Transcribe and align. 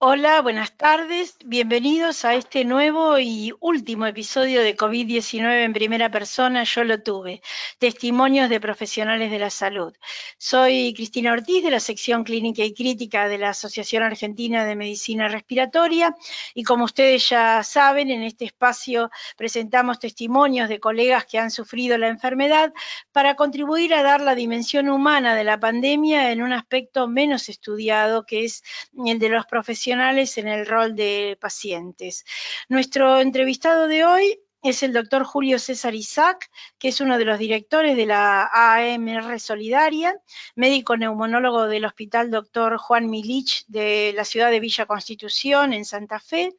Hola, 0.00 0.42
buenas 0.42 0.76
tardes. 0.76 1.36
Bienvenidos 1.44 2.24
a 2.24 2.36
este 2.36 2.64
nuevo 2.64 3.18
y 3.18 3.52
último 3.58 4.06
episodio 4.06 4.62
de 4.62 4.76
COVID-19 4.76 5.64
en 5.64 5.72
primera 5.72 6.08
persona. 6.08 6.62
Yo 6.62 6.84
lo 6.84 7.02
tuve. 7.02 7.42
Testimonios 7.80 8.48
de 8.48 8.60
profesionales 8.60 9.32
de 9.32 9.40
la 9.40 9.50
salud. 9.50 9.92
Soy 10.38 10.94
Cristina 10.94 11.32
Ortiz 11.32 11.64
de 11.64 11.72
la 11.72 11.80
sección 11.80 12.22
clínica 12.22 12.62
y 12.62 12.74
crítica 12.74 13.26
de 13.26 13.38
la 13.38 13.48
Asociación 13.48 14.04
Argentina 14.04 14.64
de 14.64 14.76
Medicina 14.76 15.26
Respiratoria 15.26 16.14
y 16.54 16.62
como 16.62 16.84
ustedes 16.84 17.28
ya 17.28 17.64
saben, 17.64 18.12
en 18.12 18.22
este 18.22 18.44
espacio 18.44 19.10
presentamos 19.36 19.98
testimonios 19.98 20.68
de 20.68 20.78
colegas 20.78 21.26
que 21.26 21.40
han 21.40 21.50
sufrido 21.50 21.98
la 21.98 22.06
enfermedad 22.06 22.72
para 23.10 23.34
contribuir 23.34 23.94
a 23.94 24.04
dar 24.04 24.20
la 24.20 24.36
dimensión 24.36 24.90
humana 24.90 25.34
de 25.34 25.42
la 25.42 25.58
pandemia 25.58 26.30
en 26.30 26.40
un 26.40 26.52
aspecto 26.52 27.08
menos 27.08 27.48
estudiado 27.48 28.24
que 28.24 28.44
es 28.44 28.62
el 29.04 29.18
de 29.18 29.28
los 29.28 29.44
profesionales 29.46 29.87
en 29.90 30.48
el 30.48 30.66
rol 30.66 30.94
de 30.94 31.38
pacientes. 31.40 32.24
Nuestro 32.68 33.20
entrevistado 33.20 33.88
de 33.88 34.04
hoy 34.04 34.40
es 34.62 34.82
el 34.82 34.92
doctor 34.92 35.24
Julio 35.24 35.58
César 35.58 35.94
Isaac, 35.94 36.50
que 36.78 36.88
es 36.88 37.00
uno 37.00 37.16
de 37.16 37.24
los 37.24 37.38
directores 37.38 37.96
de 37.96 38.04
la 38.04 38.50
AMR 38.52 39.40
Solidaria, 39.40 40.14
médico 40.56 40.96
neumonólogo 40.96 41.68
del 41.68 41.86
Hospital 41.86 42.30
Doctor 42.30 42.76
Juan 42.76 43.08
Milich 43.08 43.64
de 43.68 44.12
la 44.14 44.24
ciudad 44.24 44.50
de 44.50 44.60
Villa 44.60 44.84
Constitución, 44.84 45.72
en 45.72 45.84
Santa 45.84 46.20
Fe, 46.20 46.54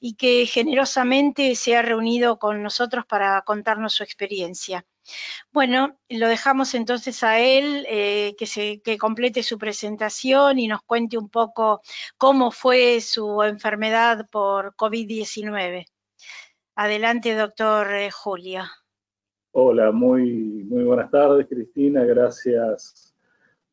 y 0.00 0.14
que 0.14 0.44
generosamente 0.46 1.54
se 1.54 1.76
ha 1.76 1.82
reunido 1.82 2.38
con 2.38 2.62
nosotros 2.62 3.06
para 3.06 3.40
contarnos 3.42 3.94
su 3.94 4.02
experiencia. 4.02 4.84
Bueno, 5.52 5.98
lo 6.08 6.28
dejamos 6.28 6.74
entonces 6.74 7.22
a 7.22 7.40
él 7.40 7.86
eh, 7.88 8.34
que, 8.36 8.98
complete 8.98 9.42
su 9.42 9.58
presentación 9.58 10.58
y 10.58 10.68
nos 10.68 10.82
cuente 10.82 11.18
un 11.18 11.28
poco 11.28 11.80
cómo 12.18 12.50
fue 12.50 13.00
su 13.00 13.42
enfermedad 13.42 14.28
por 14.30 14.74
COVID-19. 14.74 15.86
Adelante, 16.74 17.34
doctor 17.34 17.92
eh, 17.94 18.10
Julio. 18.10 18.62
Hola, 19.52 19.92
muy, 19.92 20.64
muy 20.64 20.84
buenas 20.84 21.10
tardes, 21.10 21.46
Cristina. 21.48 22.04
Gracias 22.04 23.14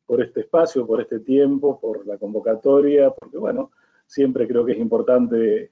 por 0.06 0.22
este 0.22 0.40
espacio, 0.40 0.86
por 0.86 1.00
este 1.00 1.20
tiempo, 1.20 1.78
por 1.78 2.06
la 2.06 2.16
convocatoria, 2.16 3.10
porque 3.10 3.36
bueno, 3.36 3.70
siempre 4.06 4.46
creo 4.48 4.64
que 4.64 4.72
es 4.72 4.78
importante 4.78 5.70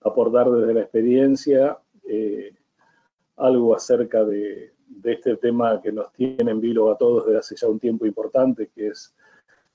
aportar 0.00 0.50
desde 0.50 0.74
la 0.74 0.80
experiencia 0.80 1.78
eh, 2.08 2.54
algo 3.36 3.74
acerca 3.74 4.24
de, 4.24 4.72
de 4.96 5.12
este 5.12 5.36
tema 5.36 5.80
que 5.80 5.92
nos 5.92 6.12
tiene 6.12 6.50
en 6.50 6.60
vilo 6.60 6.90
a 6.90 6.96
todos 6.96 7.26
desde 7.26 7.38
hace 7.38 7.56
ya 7.56 7.68
un 7.68 7.78
tiempo 7.78 8.06
importante, 8.06 8.70
que 8.74 8.88
es 8.88 9.14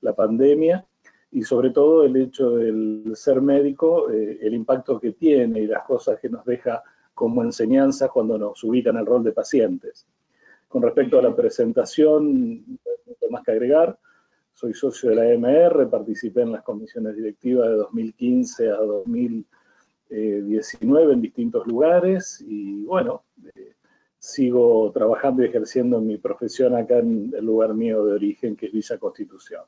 la 0.02 0.14
pandemia, 0.14 0.86
y 1.32 1.44
sobre 1.44 1.72
todo 1.72 2.04
el 2.04 2.16
hecho 2.16 2.52
del 2.52 3.12
ser 3.16 3.42
médico, 3.42 4.10
eh, 4.10 4.40
el 4.42 4.54
impacto 4.54 4.98
que 5.00 5.12
tiene 5.12 5.62
y 5.62 5.68
las 5.68 5.84
cosas 5.84 6.20
que 6.20 6.30
nos 6.30 6.46
deja 6.46 6.82
como 7.14 7.44
enseñanza 7.44 8.10
cuando 8.10 8.38
nos 8.38 8.64
ubican 8.64 8.98
el 8.98 9.06
rol 9.06 9.24
de 9.24 9.32
pacientes. 9.32 10.06
Con 10.68 10.84
respecto 10.84 11.20
a 11.20 11.22
la 11.22 11.36
presentación, 11.36 12.66
no 12.66 13.30
más 13.30 13.44
que 13.44 13.52
agregar, 13.52 14.00
soy 14.54 14.74
socio 14.74 15.12
de 15.12 15.16
la 15.16 15.32
EMR, 15.32 15.90
participé 15.90 16.42
en 16.42 16.52
las 16.52 16.64
comisiones 16.64 17.16
directivas 17.16 17.70
de 17.70 17.76
2015 17.76 18.70
a 18.70 18.78
2019 18.78 21.14
en 21.14 21.22
distintos 21.22 21.66
lugares 21.68 22.44
y 22.46 22.84
bueno, 22.84 23.24
eh, 23.56 23.77
sigo 24.28 24.92
trabajando 24.92 25.42
y 25.42 25.48
ejerciendo 25.48 26.02
mi 26.02 26.18
profesión 26.18 26.76
acá 26.76 27.00
en 27.00 27.34
el 27.36 27.46
lugar 27.46 27.74
mío 27.74 28.04
de 28.04 28.14
origen, 28.14 28.56
que 28.56 28.66
es 28.66 28.74
Villa 28.74 28.98
Constitución. 28.98 29.64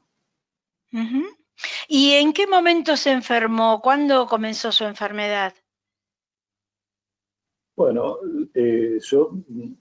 ¿Y 1.88 2.12
en 2.12 2.34
qué 2.34 2.46
momento 2.46 2.98
se 2.98 3.12
enfermó? 3.12 3.82
¿Cuándo 3.82 4.28
comenzó 4.28 4.72
su 4.72 4.84
enfermedad? 4.84 5.54
Bueno, 7.76 8.18
eh, 8.54 9.00
yo 9.02 9.32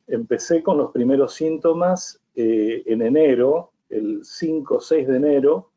empecé 0.07 0.63
con 0.63 0.79
los 0.79 0.93
primeros 0.93 1.35
síntomas 1.35 2.21
eh, 2.37 2.85
en 2.87 3.03
enero, 3.03 3.73
el 3.89 4.25
5 4.25 4.77
o 4.77 4.81
6 4.81 5.09
de 5.09 5.17
enero, 5.17 5.73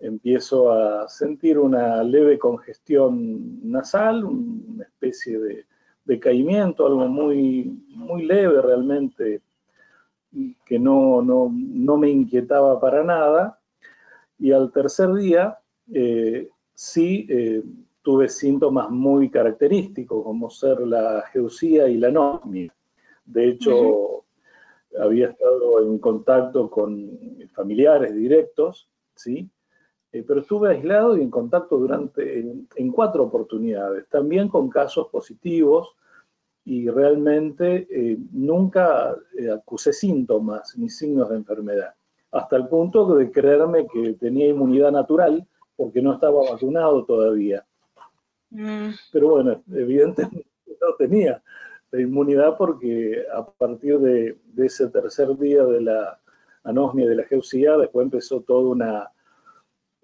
empiezo 0.00 0.72
a 0.72 1.08
sentir 1.08 1.58
una 1.58 2.02
leve 2.02 2.36
congestión 2.38 3.70
nasal, 3.70 4.24
una 4.24 4.82
especie 4.82 5.38
de 5.38 5.66
decaimiento, 6.04 6.86
algo 6.86 7.08
muy, 7.08 7.82
muy 7.88 8.24
leve 8.24 8.60
realmente, 8.60 9.42
que 10.64 10.78
no, 10.78 11.22
no, 11.22 11.96
me 11.96 12.10
inquietaba 12.10 12.80
para 12.80 13.02
nada. 13.04 13.58
Y 14.38 14.52
al 14.52 14.72
tercer 14.72 15.12
día 15.14 15.58
eh, 15.92 16.48
sí 16.74 17.26
eh, 17.28 17.62
tuve 18.02 18.28
síntomas 18.28 18.90
muy 18.90 19.30
característicos, 19.30 20.24
como 20.24 20.50
ser 20.50 20.80
la 20.80 21.24
geusía 21.32 21.88
y 21.88 21.96
la 21.96 22.08
anosmia. 22.08 22.74
De 23.24 23.48
hecho, 23.48 24.24
había 25.00 25.28
estado 25.28 25.82
en 25.82 25.98
contacto 25.98 26.70
con 26.70 27.18
familiares 27.54 28.14
directos, 28.14 28.88
¿sí? 29.14 29.48
Eh, 30.14 30.22
pero 30.24 30.42
estuve 30.42 30.70
aislado 30.70 31.16
y 31.16 31.22
en 31.22 31.30
contacto 31.30 31.76
durante, 31.76 32.38
en, 32.38 32.92
cuatro 32.92 33.24
oportunidades, 33.24 34.08
también 34.08 34.48
con 34.48 34.70
casos 34.70 35.08
positivos 35.08 35.96
y 36.64 36.88
realmente 36.88 37.88
eh, 37.90 38.16
nunca 38.30 39.16
eh, 39.36 39.50
acusé 39.50 39.92
síntomas 39.92 40.78
ni 40.78 40.88
signos 40.88 41.30
de 41.30 41.36
enfermedad, 41.36 41.94
hasta 42.30 42.54
el 42.54 42.68
punto 42.68 43.12
de 43.16 43.32
creerme 43.32 43.88
que 43.92 44.12
tenía 44.12 44.46
inmunidad 44.46 44.92
natural 44.92 45.44
porque 45.74 46.00
no 46.00 46.14
estaba 46.14 46.48
vacunado 46.48 47.04
todavía. 47.04 47.66
Mm. 48.50 48.90
Pero 49.12 49.30
bueno, 49.30 49.64
evidentemente 49.72 50.46
no 50.80 50.94
tenía 50.96 51.42
la 51.90 52.00
inmunidad 52.00 52.56
porque 52.56 53.24
a 53.34 53.44
partir 53.44 53.98
de, 53.98 54.38
ese 54.58 54.86
tercer 54.90 55.36
día 55.38 55.64
de 55.64 55.80
la 55.80 56.20
anosmia 56.62 57.08
de 57.08 57.16
la 57.16 57.24
geusía, 57.24 57.76
después 57.76 58.04
empezó 58.04 58.40
todo 58.42 58.70
una, 58.70 59.10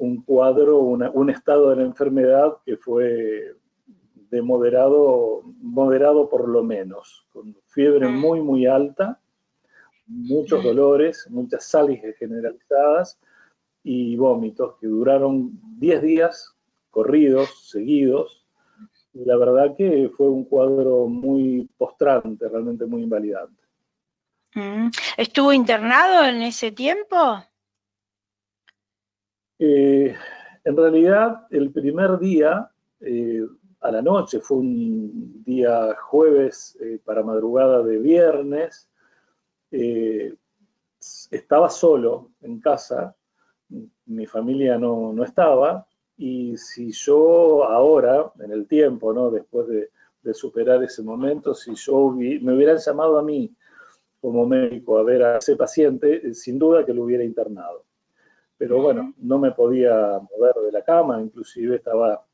un 0.01 0.23
cuadro, 0.23 0.79
un 0.79 1.31
estado 1.31 1.71
de 1.71 1.77
la 1.77 1.83
enfermedad 1.83 2.57
que 2.65 2.79
fue 2.79 3.55
de 4.31 4.43
moderado, 4.43 5.43
moderado 5.61 6.29
por 6.29 6.49
lo 6.49 6.63
menos, 6.63 7.27
con 7.33 7.55
fiebre 7.67 8.09
mm. 8.09 8.19
muy, 8.19 8.41
muy 8.41 8.67
alta, 8.67 9.21
muchos 10.07 10.63
mm. 10.63 10.67
dolores, 10.67 11.27
muchas 11.31 11.65
sales 11.65 12.01
generalizadas 12.19 13.21
y 13.83 14.17
vómitos 14.17 14.77
que 14.81 14.87
duraron 14.87 15.61
10 15.79 16.03
días 16.03 16.55
corridos, 16.91 17.69
seguidos. 17.69 18.47
Y 19.13 19.25
la 19.27 19.37
verdad 19.37 19.77
que 19.77 20.11
fue 20.17 20.31
un 20.31 20.45
cuadro 20.45 21.09
muy 21.09 21.69
postrante, 21.77 22.49
realmente 22.49 22.87
muy 22.87 23.03
invalidante. 23.03 23.63
Mm. 24.55 24.89
¿Estuvo 25.19 25.53
internado 25.53 26.25
en 26.25 26.41
ese 26.41 26.73
tiempo? 26.73 27.45
Eh, 29.63 30.17
en 30.65 30.77
realidad, 30.77 31.47
el 31.51 31.71
primer 31.71 32.19
día, 32.19 32.71
eh, 33.01 33.47
a 33.81 33.91
la 33.91 34.01
noche, 34.01 34.41
fue 34.41 34.57
un 34.57 35.45
día 35.45 35.95
jueves 36.01 36.79
eh, 36.81 36.99
para 37.05 37.23
madrugada 37.23 37.83
de 37.83 37.99
viernes, 37.99 38.89
estaba 41.31 41.69
solo 41.69 42.31
en 42.41 42.59
casa, 42.59 43.15
mi 44.07 44.27
familia 44.27 44.79
no, 44.79 45.23
estaba, 45.23 45.87
y 46.17 46.57
si 46.57 46.91
yo 46.93 47.65
ahora, 47.65 48.33
en 48.41 48.53
el 48.53 48.67
tiempo, 48.67 49.13
¿no? 49.13 49.31
después 49.31 49.69
de, 49.69 49.91
superar 50.33 50.83
ese 50.83 51.03
momento, 51.03 51.55
si 51.55 51.75
yo 51.75 52.11
me 52.11 52.55
hubieran 52.55 52.79
llamado 52.79 53.19
a 53.19 53.23
mí 53.23 53.55
como 54.21 54.47
médico 54.47 54.99
a 54.99 55.03
ver 55.03 55.23
a 55.23 55.39
ese 55.39 55.57
paciente, 55.57 56.35
sin 56.35 56.59
duda 56.59 56.85
que 56.85 56.95
lo 56.95 57.05
hubiera 57.05 57.25
internado 57.25 57.85
pero 58.61 58.79
bueno, 58.83 59.15
no 59.17 59.39
me 59.39 59.53
podía 59.53 60.21
mover 60.21 60.55
de 60.67 60.71
la 60.71 60.83
cama, 60.83 61.19
inclusive 61.19 61.77
estaba 61.77 62.27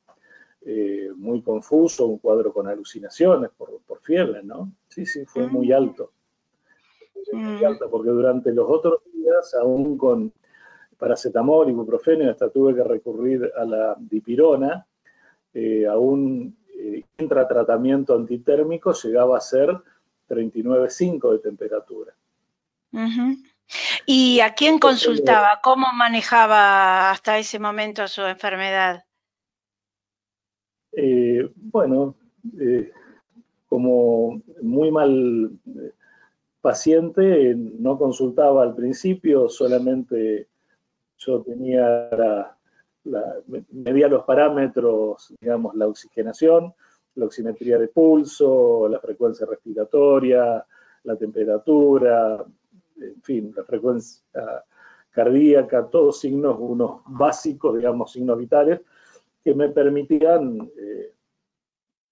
eh, 0.62 1.12
muy 1.15 1.41
confuso, 1.41 2.06
un 2.06 2.18
cuadro 2.18 2.53
con 2.53 2.66
alucinaciones 2.66 3.50
por, 3.56 4.00
fiebre, 4.03 4.42
¿no? 4.42 4.72
Sí, 4.89 5.06
sí, 5.06 5.24
fue 5.24 5.47
muy 5.47 5.71
alto. 5.71 6.10
Muy 7.33 7.65
alto, 7.65 7.89
porque 7.89 8.10
durante 8.10 8.53
los 8.53 8.68
otros 8.68 9.03
días, 9.15 9.54
aún 9.54 9.97
con 9.97 10.33
paracetamol, 10.98 11.71
ibuprofeno, 11.71 12.28
hasta 12.28 12.50
tuve 12.50 12.74
que 12.74 12.83
recurrir 12.83 13.48
a 13.56 13.65
la 13.65 13.97
dipirona, 13.97 14.84
eh, 15.54 15.86
aún 15.86 16.56
eh, 16.77 17.04
intratratamiento 17.18 18.16
antitérmico 18.16 18.92
llegaba 18.95 19.39
a 19.39 19.41
ser 19.41 19.71
39,5 20.28 21.33
de 21.34 21.39
temperatura. 21.39 22.12
¿Y 24.07 24.41
a 24.41 24.54
quién 24.54 24.78
consultaba? 24.78 25.60
¿Cómo 25.63 25.89
manejaba 25.92 27.10
hasta 27.10 27.39
ese 27.39 27.59
momento 27.59 28.07
su 28.09 28.22
enfermedad? 28.22 29.04
Eh, 30.92 31.51
bueno, 31.57 32.15
eh, 32.60 32.91
como 33.66 34.41
muy 34.63 34.91
mal 34.91 35.51
eh, 35.66 35.92
paciente, 36.60 37.54
no 37.54 37.98
consultaba 37.98 38.63
al 38.63 38.74
principio, 38.74 39.48
solamente 39.48 40.48
yo 41.19 41.42
tenía 41.42 42.57
medía 43.71 44.09
los 44.09 44.24
parámetros, 44.24 45.33
digamos, 45.41 45.74
la 45.77 45.86
oxigenación, 45.86 46.74
la 47.15 47.27
oximetría 47.27 47.78
de 47.78 47.89
pulso, 47.89 48.89
la 48.89 49.01
frecuencia 49.01 49.47
respiratoria, 49.47 50.65
la 51.04 51.16
temperatura, 51.16 52.45
en 53.01 53.22
fin, 53.22 53.53
la 53.57 53.65
frecuencia 53.65 54.22
cardíaca, 55.10 55.87
todos 55.87 56.21
signos, 56.21 56.57
unos 56.59 57.01
básicos, 57.07 57.77
digamos, 57.77 58.13
signos 58.13 58.39
vitales, 58.39 58.81
que 59.43 59.54
me 59.54 59.69
permitían, 59.71 60.71
eh, 60.78 61.13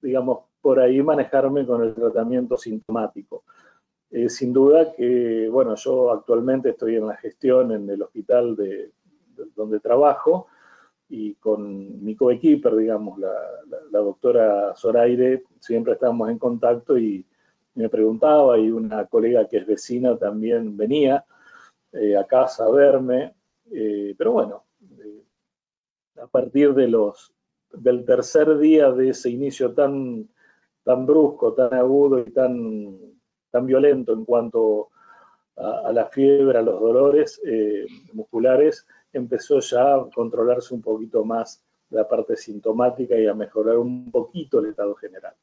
digamos, 0.00 0.44
por 0.60 0.80
ahí 0.80 1.02
manejarme 1.02 1.66
con 1.66 1.82
el 1.82 1.94
tratamiento 1.94 2.56
sintomático. 2.56 3.44
Eh, 4.10 4.28
sin 4.28 4.52
duda 4.52 4.94
que, 4.94 5.48
bueno, 5.50 5.74
yo 5.74 6.12
actualmente 6.12 6.70
estoy 6.70 6.96
en 6.96 7.08
la 7.08 7.16
gestión 7.16 7.72
en 7.72 7.90
el 7.90 8.00
hospital 8.00 8.54
de, 8.56 8.92
donde 9.54 9.80
trabajo 9.80 10.46
y 11.08 11.34
con 11.34 12.02
mi 12.02 12.16
coequiper, 12.16 12.76
digamos, 12.76 13.18
la, 13.18 13.32
doctora 13.90 14.74
Zoraire, 14.76 15.44
siempre 15.60 15.94
estamos 15.94 16.30
en 16.30 16.38
contacto 16.38 16.96
y 16.96 17.26
me 17.74 17.88
preguntaba 17.88 18.58
y 18.58 18.70
una 18.70 19.06
colega 19.06 19.48
que 19.48 19.58
es 19.58 19.66
vecina 19.66 20.16
también 20.16 20.76
venía 20.76 21.24
eh, 21.92 22.16
a 22.16 22.26
casa 22.26 22.64
a 22.64 22.70
verme, 22.70 23.34
eh, 23.70 24.14
pero 24.16 24.32
bueno, 24.32 24.64
a 26.20 26.26
partir 26.26 26.74
de 26.74 26.88
los, 26.88 27.32
del 27.72 28.04
tercer 28.04 28.58
día 28.58 28.90
de 28.92 29.10
ese 29.10 29.30
inicio 29.30 29.72
tan, 29.72 30.28
tan 30.82 31.06
brusco, 31.06 31.52
tan 31.54 31.74
agudo 31.74 32.20
y 32.20 32.30
tan 32.30 33.14
tan 33.54 33.66
violento 33.66 34.12
en 34.12 34.24
cuanto 34.24 34.88
a, 35.56 35.92
la 35.92 36.06
fiebre, 36.06 36.58
a 36.58 36.62
los 36.62 36.80
dolores 36.80 37.40
eh, 37.46 37.86
musculares, 38.12 38.84
empezó 39.12 39.60
ya 39.60 39.94
a 39.94 40.10
controlarse 40.12 40.74
un 40.74 40.82
poquito 40.82 41.24
más 41.24 41.62
la 41.90 42.08
parte 42.08 42.36
sintomática 42.36 43.16
y 43.16 43.28
a 43.28 43.34
mejorar 43.34 43.78
un 43.78 44.10
poquito 44.10 44.58
el 44.58 44.70
estado 44.70 44.96
general. 44.96 45.34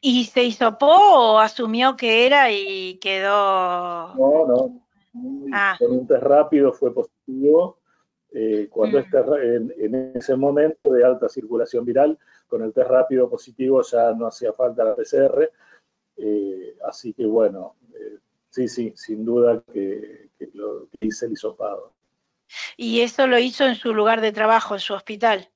¿Y 0.00 0.24
se 0.24 0.44
hisopó 0.44 0.96
o 0.96 1.38
asumió 1.38 1.96
que 1.96 2.26
era 2.26 2.50
y 2.50 2.98
quedó? 2.98 4.14
No, 4.14 4.46
no. 4.46 4.80
Ah. 5.52 5.76
Con 5.78 5.92
un 5.92 6.06
test 6.06 6.22
rápido 6.22 6.72
fue 6.72 6.92
positivo. 6.92 7.78
Eh, 8.36 8.66
cuando 8.68 8.98
mm. 8.98 9.34
en, 9.42 9.74
en, 9.78 10.16
ese 10.16 10.34
momento 10.34 10.92
de 10.92 11.04
alta 11.04 11.28
circulación 11.28 11.84
viral, 11.84 12.18
con 12.48 12.62
el 12.62 12.72
test 12.72 12.88
rápido 12.88 13.30
positivo 13.30 13.80
ya 13.82 14.12
no 14.12 14.26
hacía 14.26 14.52
falta 14.52 14.82
la 14.82 14.96
PCR, 14.96 15.50
eh, 16.16 16.76
así 16.86 17.12
que 17.12 17.26
bueno, 17.26 17.76
eh, 17.94 18.18
sí, 18.50 18.68
sí, 18.68 18.92
sin 18.96 19.24
duda 19.24 19.62
que, 19.72 20.30
lo 20.52 20.88
que 20.90 21.06
hice 21.06 21.26
el 21.26 21.32
hisopado. 21.32 21.92
¿Y 22.76 23.00
esto 23.00 23.26
lo 23.26 23.38
hizo 23.38 23.64
en 23.64 23.74
su 23.74 23.94
lugar 23.94 24.20
de 24.20 24.32
trabajo, 24.32 24.74
en 24.74 24.80
su 24.80 24.94
hospital? 24.94 25.48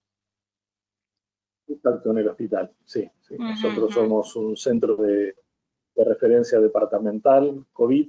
Exacto, 1.69 2.11
en 2.11 2.19
el 2.19 2.29
hospital, 2.29 2.71
sí. 2.85 3.09
Nosotros 3.39 3.93
somos 3.93 4.35
un 4.37 4.57
centro 4.57 4.97
de, 4.97 5.35
referencia 5.97 6.61
departamental 6.61 7.65
COVID, 7.73 8.09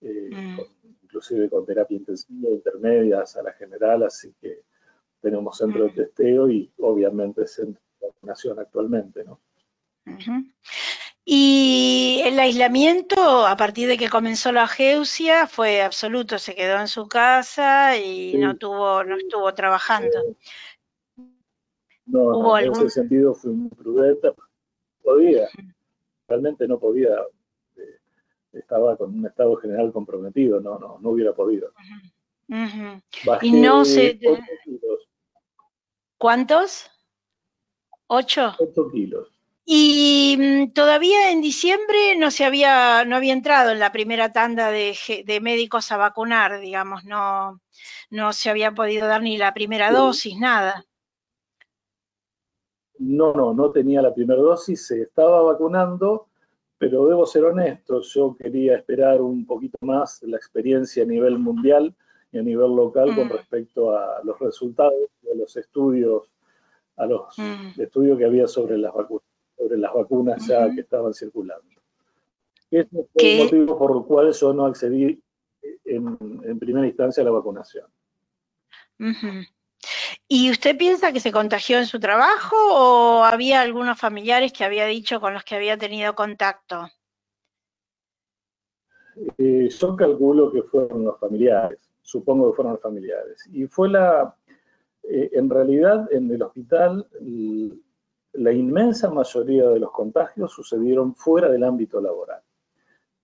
eh, 0.00 0.30
mm. 0.32 0.60
inclusive 1.02 1.50
con 1.50 1.66
terapia 1.66 1.98
intensiva, 1.98 2.48
intermedia, 2.48 3.22
la 3.44 3.52
general, 3.52 4.04
así 4.04 4.34
que 4.40 4.62
tenemos 5.20 5.58
centro 5.58 5.84
de 5.84 5.90
testeo 5.90 6.50
y 6.50 6.72
obviamente 6.78 7.46
centro 7.46 7.82
de 8.00 8.06
vacunación 8.06 8.58
actualmente, 8.58 9.22
¿no? 9.24 9.38
Y 11.24 12.22
el 12.24 12.38
aislamiento, 12.40 13.46
a 13.46 13.56
partir 13.56 13.86
de 13.86 13.98
que 13.98 14.08
comenzó 14.08 14.50
la 14.52 14.66
geusia, 14.66 15.46
fue 15.46 15.82
absoluto, 15.82 16.38
se 16.38 16.54
quedó 16.54 16.80
en 16.80 16.88
su 16.88 17.06
casa 17.06 17.96
y 17.96 18.34
no 18.36 18.56
tuvo, 18.56 19.04
no 19.04 19.16
estuvo 19.16 19.52
trabajando. 19.54 20.18
No, 22.10 22.58
en 22.58 22.72
ese 22.72 22.90
sentido 22.90 23.34
fue 23.34 23.52
muy 23.52 23.68
prudente, 23.70 24.32
podía, 25.02 25.48
realmente 26.28 26.66
no 26.66 26.78
podía, 26.78 27.10
eh, 27.76 27.98
estaba 28.52 28.96
con 28.96 29.18
un 29.18 29.26
estado 29.26 29.56
general 29.56 29.92
comprometido, 29.92 30.60
no, 30.60 30.78
no, 30.78 30.98
no 31.00 31.10
hubiera 31.10 31.32
podido. 31.32 31.72
y 33.42 33.52
no 33.52 33.84
se... 33.84 34.18
Kilos. 34.18 35.08
¿Cuántos? 36.18 36.90
¿Ocho? 38.06 38.54
Ocho 38.58 38.90
kilos. 38.90 39.28
Y 39.64 40.36
mm, 40.36 40.72
todavía 40.72 41.30
en 41.30 41.40
diciembre 41.40 42.16
no 42.16 42.32
se 42.32 42.44
había, 42.44 43.04
no 43.04 43.14
había 43.14 43.32
entrado 43.32 43.70
en 43.70 43.78
la 43.78 43.92
primera 43.92 44.32
tanda 44.32 44.72
de, 44.72 45.38
médicos 45.40 45.92
a 45.92 45.96
vacunar, 45.96 46.60
digamos, 46.60 47.04
no, 47.04 47.60
no 48.10 48.32
se 48.32 48.50
había 48.50 48.72
podido 48.72 49.06
dar 49.06 49.22
ni 49.22 49.36
la 49.36 49.54
primera 49.54 49.92
dosis, 49.92 50.36
nada. 50.38 50.84
No, 53.00 53.32
no, 53.32 53.52
no 53.52 53.70
tenía 53.70 54.02
la 54.02 54.14
primera 54.14 54.40
dosis, 54.40 54.86
se 54.86 55.02
estaba 55.02 55.42
vacunando, 55.42 56.28
pero 56.78 57.06
debo 57.06 57.26
ser 57.26 57.44
honesto, 57.44 58.00
yo 58.02 58.36
quería 58.38 58.76
esperar 58.76 59.20
un 59.20 59.44
poquito 59.46 59.78
más 59.80 60.22
la 60.22 60.36
experiencia 60.36 61.02
a 61.02 61.06
nivel 61.06 61.38
mundial 61.38 61.94
y 62.32 62.38
a 62.38 62.42
nivel 62.42 62.76
local 62.76 63.14
con 63.14 63.26
mm. 63.26 63.32
respecto 63.32 63.96
a 63.96 64.22
los 64.22 64.38
resultados 64.38 65.10
de 65.22 65.34
los 65.34 65.56
estudios, 65.56 66.30
a 66.96 67.06
los 67.06 67.38
mm. 67.38 67.80
estudios 67.80 68.18
que 68.18 68.24
había 68.24 68.46
sobre 68.46 68.78
las 68.78 68.94
vacunas 68.94 69.30
sobre 69.60 69.76
las 69.76 69.92
vacunas 69.92 70.46
ya 70.46 70.72
que 70.74 70.80
estaban 70.80 71.12
circulando. 71.12 71.68
Ese 72.70 72.88
fue 72.88 73.06
el 73.16 73.44
motivo 73.44 73.78
por 73.78 73.96
el 73.96 74.02
cual 74.04 74.32
yo 74.32 74.52
no 74.54 74.66
accedí 74.66 75.22
en, 75.84 76.58
primera 76.58 76.86
instancia 76.86 77.22
a 77.22 77.24
la 77.24 77.32
vacunación. 77.32 77.86
¿Y 80.32 80.48
usted 80.48 80.78
piensa 80.78 81.12
que 81.12 81.18
se 81.18 81.32
contagió 81.32 81.78
en 81.78 81.86
su 81.86 81.98
trabajo 81.98 82.54
o 82.56 83.24
había 83.24 83.62
algunos 83.62 83.98
familiares 83.98 84.52
que 84.52 84.62
había 84.62 84.86
dicho 84.86 85.20
con 85.20 85.34
los 85.34 85.42
que 85.42 85.56
había 85.56 85.76
tenido 85.76 86.14
contacto? 86.14 86.86
Eh, 89.36 89.68
yo 89.68 89.96
calculo 89.96 90.52
que 90.52 90.62
fueron 90.62 91.04
los 91.04 91.18
familiares, 91.18 91.80
supongo 92.02 92.50
que 92.50 92.56
fueron 92.56 92.74
los 92.74 92.82
familiares. 92.82 93.44
Y 93.52 93.66
fue 93.66 93.88
la, 93.88 94.32
eh, 95.02 95.30
en 95.32 95.50
realidad 95.50 96.06
en 96.12 96.30
el 96.30 96.42
hospital 96.42 97.08
la 98.34 98.52
inmensa 98.52 99.10
mayoría 99.10 99.68
de 99.68 99.80
los 99.80 99.90
contagios 99.90 100.52
sucedieron 100.52 101.16
fuera 101.16 101.48
del 101.48 101.64
ámbito 101.64 102.00
laboral, 102.00 102.42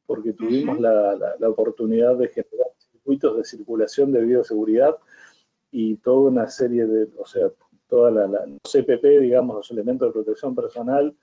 porque 0.07 0.33
tuvimos 0.33 0.81
la, 0.81 1.37
oportunidad 1.49 2.17
de 2.17 2.31
generar 2.31 2.73
circuitos 2.79 3.37
de 3.37 3.45
circulación 3.45 4.11
de 4.11 4.23
bioseguridad 4.23 4.97
y 5.79 5.97
toda 5.97 6.31
una 6.31 6.49
serie 6.49 6.87
de, 6.87 7.07
o 7.19 7.27
sea, 7.27 7.51
toda 7.87 8.11
la, 8.11 8.27
la 8.27 8.47
CPP, 8.63 9.21
digamos, 9.21 9.57
los 9.57 9.71
elementos 9.71 10.09
de 10.09 10.13
protección 10.13 10.55
personal 10.55 11.15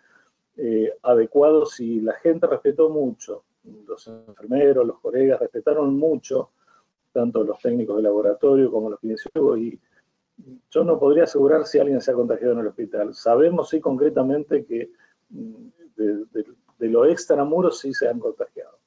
eh, 0.57 0.93
adecuados 1.01 1.79
y 1.79 2.00
la 2.01 2.13
gente 2.13 2.45
respetó 2.45 2.88
mucho, 2.91 3.45
los 3.88 4.07
enfermeros, 4.07 4.86
los 4.86 5.00
colegas 5.00 5.39
respetaron 5.39 5.98
mucho, 5.98 6.51
tanto 7.12 7.43
los 7.43 7.57
técnicos 7.62 7.98
de 7.98 8.03
laboratorio 8.03 8.69
como 8.69 8.91
los 8.91 9.00
kinesiólogos 9.00 9.57
y 9.57 9.79
yo 10.69 10.83
no 10.83 11.00
podría 11.00 11.24
asegurar 11.24 11.65
si 11.65 11.79
alguien 11.79 12.00
se 12.00 12.12
ha 12.12 12.13
contagiado 12.13 12.53
en 12.53 12.60
el 12.60 12.67
hospital. 12.67 13.15
Sabemos 13.15 13.69
sí 13.69 13.81
concretamente 13.81 14.65
que 14.65 14.91
mm, 15.31 15.67
de, 15.95 16.89
lo 16.89 17.05
extramuros 17.05 17.79
sí 17.79 17.91
se 17.91 18.07
han 18.07 18.19
contagiado. 18.19 18.77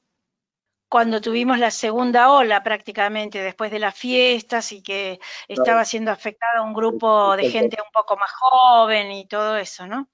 Cuando 0.89 1.19
tuvimos 1.19 1.59
la 1.59 1.71
segunda 1.71 2.31
ola 2.31 2.63
prácticamente, 2.63 3.39
después 3.39 3.71
de 3.71 3.79
las 3.79 3.95
fiestas 3.95 4.71
y 4.71 4.81
que 4.81 5.19
estaba 5.47 5.83
siendo 5.83 6.11
afectada 6.11 6.61
un 6.61 6.73
grupo 6.73 7.35
de 7.35 7.49
gente 7.49 7.77
un 7.85 7.91
poco 7.91 8.15
más 8.15 8.31
joven 8.31 9.11
y 9.11 9.27
todo 9.27 9.57
eso, 9.57 9.85
¿no? 9.85 10.07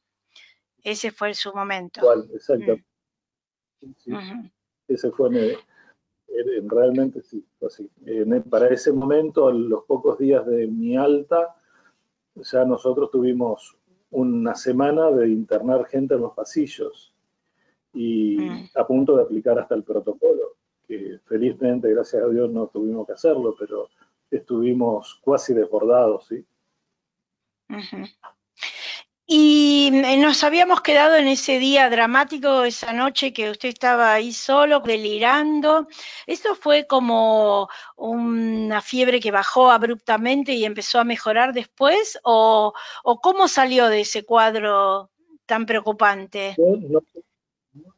Ese 0.83 1.11
fue 1.11 1.33
su 1.33 1.53
momento. 1.53 2.01
exacto. 2.33 2.77
Mm. 4.05 4.49
Ese 4.87 5.11
fue 5.11 5.57
realmente 6.63 7.21
sí, 7.21 7.45
así. 7.65 7.89
para 8.49 8.67
ese 8.69 8.91
momento, 8.91 9.47
a 9.47 9.53
los 9.53 9.83
pocos 9.85 10.17
días 10.17 10.45
de 10.45 10.67
mi 10.67 10.97
alta, 10.97 11.55
ya 12.35 12.65
nosotros 12.65 13.11
tuvimos 13.11 13.77
una 14.11 14.55
semana 14.55 15.11
de 15.11 15.29
internar 15.29 15.85
gente 15.85 16.15
en 16.15 16.21
los 16.21 16.33
pasillos 16.33 17.13
y 17.93 18.37
mm. 18.39 18.69
a 18.75 18.87
punto 18.87 19.15
de 19.15 19.23
aplicar 19.23 19.57
hasta 19.59 19.75
el 19.75 19.83
protocolo, 19.83 20.55
que 20.87 21.19
felizmente, 21.25 21.93
gracias 21.93 22.23
a 22.23 22.27
Dios, 22.27 22.51
no 22.51 22.67
tuvimos 22.67 23.07
que 23.07 23.13
hacerlo, 23.13 23.55
pero 23.57 23.89
estuvimos 24.29 25.21
casi 25.25 25.53
desbordados, 25.53 26.27
¿sí? 26.27 26.45
Y 29.25 29.89
eh, 29.93 30.17
nos 30.17 30.43
habíamos 30.43 30.81
quedado 30.81 31.15
en 31.15 31.27
ese 31.27 31.57
día 31.57 31.89
dramático, 31.89 32.65
esa 32.65 32.91
noche 32.91 33.31
que 33.31 33.49
usted 33.49 33.69
estaba 33.69 34.13
ahí 34.13 34.33
solo, 34.33 34.81
delirando. 34.81 35.87
¿Eso 36.27 36.55
fue 36.55 36.85
como 36.85 37.69
una 37.95 38.81
fiebre 38.81 39.21
que 39.21 39.31
bajó 39.31 39.71
abruptamente 39.71 40.53
y 40.53 40.65
empezó 40.65 40.99
a 40.99 41.05
mejorar 41.05 41.53
después? 41.53 42.19
¿O, 42.23 42.73
cómo 43.21 43.47
salió 43.47 43.87
de 43.87 44.01
ese 44.01 44.25
cuadro 44.25 45.09
tan 45.45 45.65
preocupante? 45.65 46.55
no, 46.57 47.01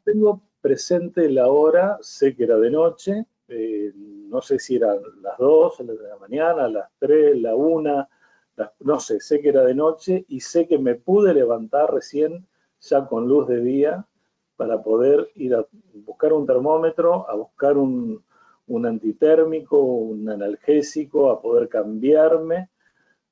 tengo 0.04 0.42
presente 0.66 1.30
la 1.30 1.48
hora, 1.48 2.00
sé 2.02 2.36
que 2.36 2.46
era 2.46 2.58
de 2.58 2.72
noche, 2.72 3.28
eh, 3.48 3.94
no 3.96 4.42
sé 4.42 4.58
si 4.58 4.78
eran 4.78 4.98
las 5.22 5.38
2 5.38 5.78
de 5.86 5.94
la 6.10 6.18
mañana, 6.18 6.68
las 6.68 6.90
3, 6.98 7.40
la 7.40 7.54
1, 7.54 8.10
no 8.80 9.00
sé, 9.00 9.20
sé 9.20 9.42
que 9.42 9.50
era 9.50 9.64
de 9.64 9.76
noche 9.76 10.26
y 10.28 10.40
sé 10.40 10.68
que 10.68 10.80
me 10.80 10.96
pude 10.96 11.36
levantar 11.36 11.94
recién 11.94 12.48
ya 12.82 13.06
con 13.06 13.28
luz 13.28 13.48
de 13.48 13.62
día 13.62 14.08
para 14.56 14.82
poder 14.82 15.30
ir 15.36 15.54
a 15.54 15.68
buscar 15.94 16.34
un 16.34 16.48
termómetro, 16.48 17.30
a 17.30 17.36
buscar 17.36 17.78
un, 17.78 18.24
antitérmico, 18.68 19.80
un 19.80 20.28
analgésico, 20.28 21.30
a 21.30 21.44
poder 21.44 21.70
cambiarme. 21.70 22.72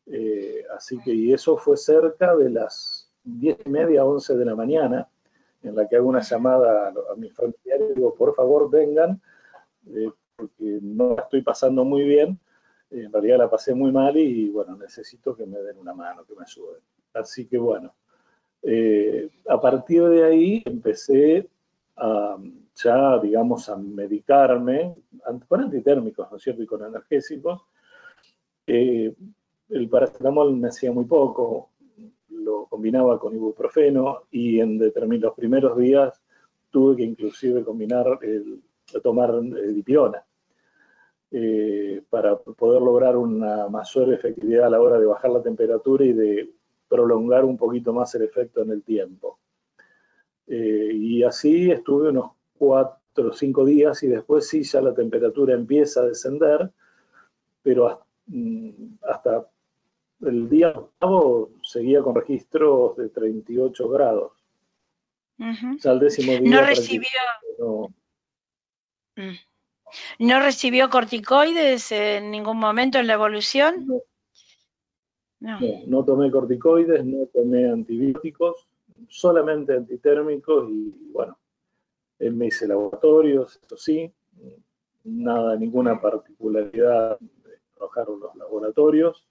Eh, 0.05 0.63
así 0.77 0.99
que, 0.99 1.11
y 1.15 1.33
eso 1.33 1.57
fue 1.57 1.77
cerca 1.77 2.35
de 2.35 2.51
las 2.51 3.09
10 3.23 3.57
y 3.65 3.69
media, 3.71 4.05
11 4.05 4.37
de 4.37 4.45
la 4.45 4.53
mañana, 4.53 5.09
en 5.63 5.75
la 5.75 5.87
que 5.87 5.95
hago 5.95 6.09
una 6.09 6.21
llamada 6.21 6.89
a, 6.89 7.15
mis 7.15 7.33
familiares 7.33 7.95
digo, 7.95 8.13
por 8.13 8.35
favor 8.35 8.69
vengan, 8.69 9.21
eh, 9.87 10.11
porque 10.35 10.79
no 10.81 11.15
la 11.15 11.23
estoy 11.23 11.41
pasando 11.41 11.83
muy 11.85 12.03
bien, 12.03 12.39
en 12.91 13.11
realidad 13.11 13.37
la 13.39 13.49
pasé 13.49 13.73
muy 13.73 13.91
mal 13.91 14.15
y 14.17 14.49
bueno, 14.49 14.75
necesito 14.75 15.35
que 15.35 15.45
me 15.45 15.59
den 15.59 15.79
una 15.79 15.93
mano, 15.93 16.23
que 16.25 16.35
me 16.35 16.43
ayuden. 16.43 16.81
Así 17.13 17.47
que 17.47 17.57
bueno, 17.57 17.93
eh, 18.61 19.29
a 19.47 19.59
partir 19.59 20.03
de 20.03 20.23
ahí 20.23 20.63
empecé 20.65 21.49
a, 21.95 22.37
ya, 22.75 23.19
digamos, 23.19 23.69
a 23.69 23.77
medicarme 23.77 24.95
con 25.47 25.61
antitérmicos, 25.61 26.29
¿no 26.31 26.37
es 26.37 26.43
cierto? 26.43 26.63
Y 26.63 26.67
con 26.67 26.83
analgésicos. 26.83 27.61
Eh, 28.65 29.13
el 29.69 29.89
paracetamol 29.89 30.55
me 30.55 30.69
hacía 30.69 30.91
muy 30.91 31.05
poco, 31.05 31.71
lo 32.43 32.65
combinaba 32.65 33.19
con 33.19 33.35
ibuprofeno 33.35 34.23
y 34.31 34.59
en 34.59 34.79
los 34.79 35.33
primeros 35.35 35.77
días 35.77 36.21
tuve 36.69 36.97
que 36.97 37.03
inclusive 37.03 37.63
combinar, 37.63 38.19
tomar 39.01 39.35
eh, 39.35 39.67
dipirona 39.73 40.23
para 42.09 42.37
poder 42.37 42.81
lograr 42.81 43.17
una 43.17 43.67
mayor 43.67 44.13
efectividad 44.13 44.67
a 44.67 44.69
la 44.69 44.79
hora 44.79 44.99
de 44.99 45.07
bajar 45.07 45.31
la 45.31 45.41
temperatura 45.41 46.05
y 46.05 46.13
de 46.13 46.53
prolongar 46.87 47.43
un 47.43 47.57
poquito 47.57 47.91
más 47.91 48.13
el 48.13 48.21
efecto 48.21 48.61
en 48.61 48.69
el 48.69 48.83
tiempo. 48.83 49.39
Eh, 50.45 50.91
y 50.93 51.23
así 51.23 51.71
estuve 51.71 52.09
unos 52.09 52.33
cuatro 52.57 53.29
o 53.29 53.33
cinco 53.33 53.65
días 53.65 54.03
y 54.03 54.07
después 54.07 54.47
sí 54.47 54.61
ya 54.63 54.81
la 54.81 54.93
temperatura 54.93 55.55
empieza 55.55 56.01
a 56.01 56.05
descender, 56.05 56.69
pero 57.63 58.05
mm, 58.27 58.69
hasta 59.09 59.47
el 60.21 60.49
día 60.49 60.69
octavo 60.69 61.51
seguía 61.63 62.01
con 62.01 62.15
registros 62.15 62.95
de 62.97 63.09
38 63.09 63.89
grados. 63.89 64.31
Ya 65.37 65.95
décimo 65.95 66.33
día. 66.33 66.61
No 66.61 66.65
recibió. 66.65 67.09
Mm. 69.15 69.31
No... 70.19 70.39
recibió 70.39 70.89
corticoides 70.89 71.91
en 71.91 72.31
ningún 72.31 72.57
momento 72.57 72.99
en 72.99 73.07
la 73.07 73.13
evolución? 73.13 73.87
No. 75.39 75.59
no. 75.87 76.05
tomé 76.05 76.31
corticoides, 76.31 77.03
no 77.05 77.25
tomé 77.33 77.69
antibióticos, 77.69 78.67
solamente 79.09 79.73
antitérmicos 79.73 80.69
y 80.69 80.93
bueno, 81.11 81.37
me 82.19 82.47
hice 82.47 82.67
laboratorios, 82.67 83.59
eso 83.65 83.77
sí, 83.77 84.11
nada, 85.03 85.55
ninguna 85.57 85.99
particularidad 85.99 87.19
arrojaron 87.75 88.19
los 88.19 88.35
laboratorios. 88.35 89.27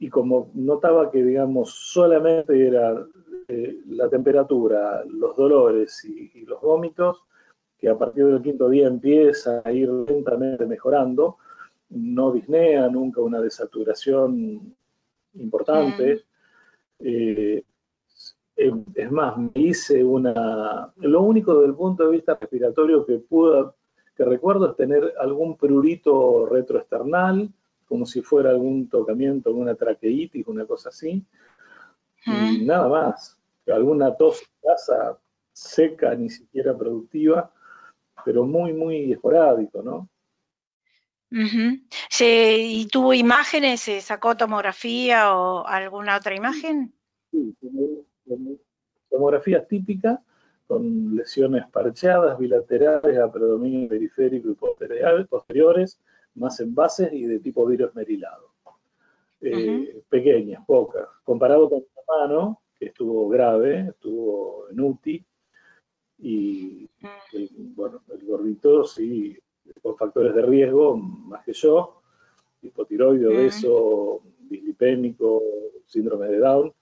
Y 0.00 0.08
como 0.08 0.50
notaba 0.54 1.10
que, 1.10 1.22
digamos, 1.22 1.70
solamente 1.70 2.66
era 2.66 3.06
eh, 3.46 3.80
la 3.86 4.08
temperatura, 4.08 5.04
los 5.04 5.36
dolores 5.36 6.04
y, 6.04 6.32
y, 6.34 6.44
los 6.46 6.60
vómitos, 6.60 7.22
que 7.78 7.88
a 7.88 7.96
partir 7.96 8.26
del 8.26 8.42
quinto 8.42 8.68
día 8.68 8.88
empieza 8.88 9.62
a 9.64 9.72
ir 9.72 9.88
lentamente 9.88 10.66
mejorando, 10.66 11.36
no 11.90 12.32
disnea 12.32 12.88
nunca 12.88 13.20
una 13.20 13.40
desaturación 13.40 14.74
importante. 15.34 16.24
Eh, 16.98 17.62
es 18.56 19.10
más, 19.10 19.38
me 19.38 19.50
hice 19.54 20.04
una... 20.04 20.92
Lo 20.96 21.22
único 21.22 21.54
desde 21.54 21.68
el 21.68 21.74
punto 21.74 22.04
de 22.04 22.10
vista 22.12 22.36
respiratorio 22.38 23.06
que 23.06 23.18
pude, 23.18 23.70
que 24.14 24.24
recuerdo 24.24 24.70
es 24.70 24.76
tener 24.76 25.14
algún 25.18 25.56
prurito 25.56 26.46
retroesternal, 26.46 27.48
como 27.90 28.06
si 28.06 28.22
fuera 28.22 28.50
algún 28.50 28.88
tocamiento, 28.88 29.48
alguna 29.48 29.74
traqueitis, 29.74 30.46
una 30.46 30.64
cosa 30.64 30.90
así. 30.90 31.26
Y 32.24 32.64
nada 32.64 32.88
más. 32.88 33.36
Alguna 33.66 34.16
tos 34.16 34.42
casa 34.62 35.18
seca, 35.52 36.14
ni 36.14 36.30
siquiera 36.30 36.78
productiva, 36.78 37.52
pero 38.24 38.46
muy, 38.46 38.72
muy 38.72 39.12
esporádico, 39.12 39.82
¿no? 39.82 40.08
¿Y 41.30 42.86
tuvo 42.86 43.12
imágenes? 43.12 43.80
¿Se 43.80 44.00
sacó 44.00 44.36
tomografía 44.36 45.34
o 45.34 45.66
alguna 45.66 46.16
otra 46.16 46.36
imagen? 46.36 46.94
Sí, 47.32 47.56
tomografía 49.08 49.66
típica 49.66 50.22
con 50.68 51.16
lesiones 51.16 51.66
parcheadas, 51.72 52.38
bilaterales, 52.38 53.18
a 53.18 53.32
predominio 53.32 53.88
periférico 53.88 54.48
y 54.50 55.24
posteriores, 55.24 55.98
más 56.40 56.58
envases 56.60 57.12
y 57.12 57.24
de 57.24 57.38
tipo 57.38 57.66
virus 57.66 57.94
merilado. 57.94 58.50
Eh, 59.40 60.02
pequeñas, 60.08 60.64
pocas. 60.66 61.06
Comparado 61.24 61.68
con 61.70 61.78
mi 61.78 61.84
mano, 62.08 62.60
que 62.78 62.86
estuvo 62.86 63.28
grave, 63.28 63.88
estuvo 63.88 64.68
en 64.70 64.80
UTI, 64.80 65.24
y 66.18 66.88
mm. 67.00 67.06
el, 67.36 67.50
bueno, 67.74 68.02
el 68.12 68.26
gordito 68.26 68.84
sí 68.84 69.38
con 69.82 69.96
factores 69.96 70.34
de 70.34 70.42
riesgo, 70.42 70.96
más 70.96 71.44
que 71.44 71.52
yo, 71.52 72.02
hipotiroide, 72.62 73.26
obeso, 73.26 74.22
dislipémico, 74.48 75.42
síndrome 75.86 76.26
de 76.26 76.38
Down, 76.38 76.72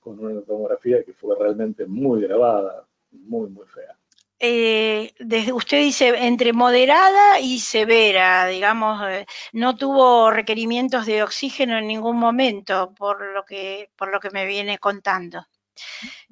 con 0.00 0.18
una 0.18 0.40
tomografía 0.42 1.04
que 1.04 1.12
fue 1.12 1.36
realmente 1.38 1.86
muy 1.86 2.22
grabada, 2.22 2.86
muy, 3.12 3.48
muy 3.48 3.66
fea. 3.66 3.96
Eh, 4.44 5.14
desde, 5.20 5.52
usted 5.52 5.78
dice 5.78 6.26
entre 6.26 6.52
moderada 6.52 7.38
y 7.38 7.60
severa, 7.60 8.46
digamos, 8.46 9.00
eh, 9.08 9.24
no 9.52 9.76
tuvo 9.76 10.32
requerimientos 10.32 11.06
de 11.06 11.22
oxígeno 11.22 11.78
en 11.78 11.86
ningún 11.86 12.16
momento, 12.16 12.92
por 12.98 13.24
lo 13.32 13.44
que, 13.44 13.90
por 13.96 14.10
lo 14.10 14.18
que 14.18 14.30
me 14.30 14.44
viene 14.44 14.78
contando. 14.78 15.46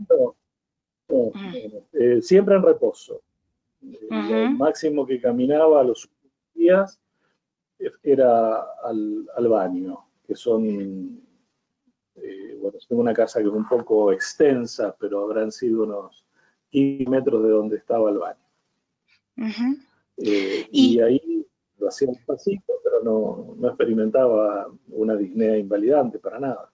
No, 0.09 0.35
mm. 1.09 1.55
eh, 1.93 2.21
siempre 2.21 2.57
en 2.57 2.65
reposo. 2.65 3.23
Lo 3.81 4.51
máximo 4.51 5.07
que 5.07 5.21
caminaba 5.21 5.81
a 5.81 5.85
los 5.85 6.11
días 6.53 6.99
era 8.03 8.61
al, 8.83 9.49
baño, 9.49 10.05
que 10.27 10.35
son, 10.35 11.23
bueno, 12.61 12.77
tengo 12.89 13.03
una 13.03 13.15
casa 13.15 13.39
que 13.39 13.47
es 13.47 13.53
un 13.53 13.69
poco 13.69 14.11
extensa, 14.11 14.97
pero 14.99 15.23
habrán 15.23 15.53
sido 15.53 15.85
unos 15.85 16.27
15 16.71 17.11
metros 17.11 17.43
de 17.43 17.51
donde 17.51 17.77
estaba 17.77 18.11
el 18.11 18.19
baño. 18.19 18.41
Eh, 20.17 20.67
¿Y? 20.71 21.01
ahí 21.01 21.47
lo 21.79 21.89
hacía 21.89 22.09
despacito, 22.09 22.75
pero 22.85 23.03
no, 23.03 23.55
no 23.57 23.69
experimentaba 23.69 24.71
una 24.89 25.17
disnea 25.17 25.57
invalidante 25.57 26.19
para 26.19 26.39
nada. 26.39 26.71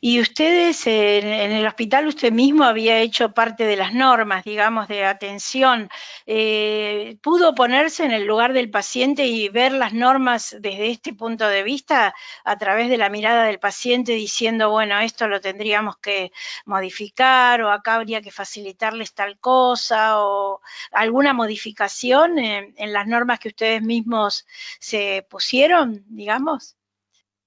Y 0.00 0.20
ustedes 0.20 0.86
en, 0.86 1.26
el 1.26 1.66
hospital, 1.66 2.06
usted 2.06 2.32
mismo 2.32 2.64
había 2.64 3.00
hecho 3.00 3.32
parte 3.32 3.64
de 3.64 3.76
las 3.76 3.92
normas, 3.92 4.44
digamos, 4.44 4.88
de 4.88 5.04
atención. 5.04 5.90
Eh, 6.26 7.18
¿Pudo 7.22 7.54
ponerse 7.54 8.04
en 8.04 8.12
el 8.12 8.24
lugar 8.24 8.52
del 8.52 8.70
paciente 8.70 9.26
y 9.26 9.48
ver 9.48 9.72
las 9.72 9.92
normas 9.92 10.56
desde 10.60 10.90
este 10.90 11.12
punto 11.12 11.48
de 11.48 11.62
vista 11.62 12.14
a 12.44 12.58
través 12.58 12.88
de 12.88 12.98
la 12.98 13.08
mirada 13.08 13.44
del 13.44 13.58
paciente 13.58 14.12
diciendo, 14.12 14.70
bueno, 14.70 14.98
esto 15.00 15.28
lo 15.28 15.40
tendríamos 15.40 15.96
que 15.98 16.32
modificar 16.64 17.62
o 17.62 17.70
acá 17.70 17.96
habría 17.96 18.22
que 18.22 18.30
facilitarles 18.30 19.14
tal 19.14 19.38
cosa 19.38 20.24
o 20.24 20.60
alguna 20.92 21.32
modificación 21.32 22.38
en, 22.38 22.74
en 22.76 22.92
las 22.92 23.06
normas 23.06 23.40
que 23.40 23.48
ustedes 23.48 23.82
mismos 23.82 24.46
se 24.78 25.26
pusieron, 25.28 26.04
digamos? 26.08 26.77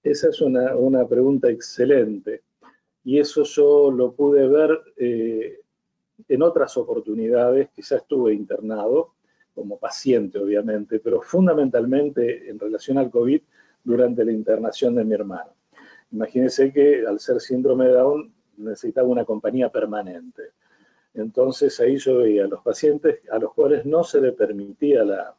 Esa 0.03 0.29
es 0.29 0.41
una, 0.41 1.08
pregunta 1.08 1.50
excelente. 1.50 2.41
Y 3.03 3.20
eso 3.20 3.43
yo 3.43 3.91
lo 3.91 4.13
pude 4.13 4.48
ver 4.48 4.79
eh, 4.98 5.60
en 6.27 6.41
otras 6.41 6.77
oportunidades, 6.77 7.70
quizás 7.70 8.01
estuve 8.01 8.34
internado 8.34 9.13
como 9.53 9.77
paciente, 9.77 10.39
obviamente, 10.39 11.00
pero 11.00 11.22
fundamentalmente 11.22 12.50
en 12.50 12.60
relación 12.60 12.98
al 12.98 13.12
COVID 13.12 13.41
durante 13.84 14.24
la 14.24 14.31
internación 14.31 14.96
de 14.96 15.03
mi 15.03 15.13
hermano. 15.13 15.51
Imagínense 16.12 16.72
que 16.72 17.05
al 17.05 17.20
ser 17.20 17.39
síndrome 17.39 17.88
de 17.88 17.93
Down 17.93 18.34
necesitaba 18.58 19.08
una 19.08 19.25
compañía 19.25 19.70
permanente. 19.70 20.43
Entonces 21.13 21.79
ahí 21.79 21.98
yo 21.98 22.20
veía 22.20 22.46
a 22.46 22.48
los 22.48 22.62
pacientes 22.62 23.20
a 23.29 23.39
los 23.39 23.53
cuales 23.53 23.86
no 23.86 24.03
se 24.03 24.22
le 24.22 24.31
permitía 24.31 25.03
la, 25.03 25.36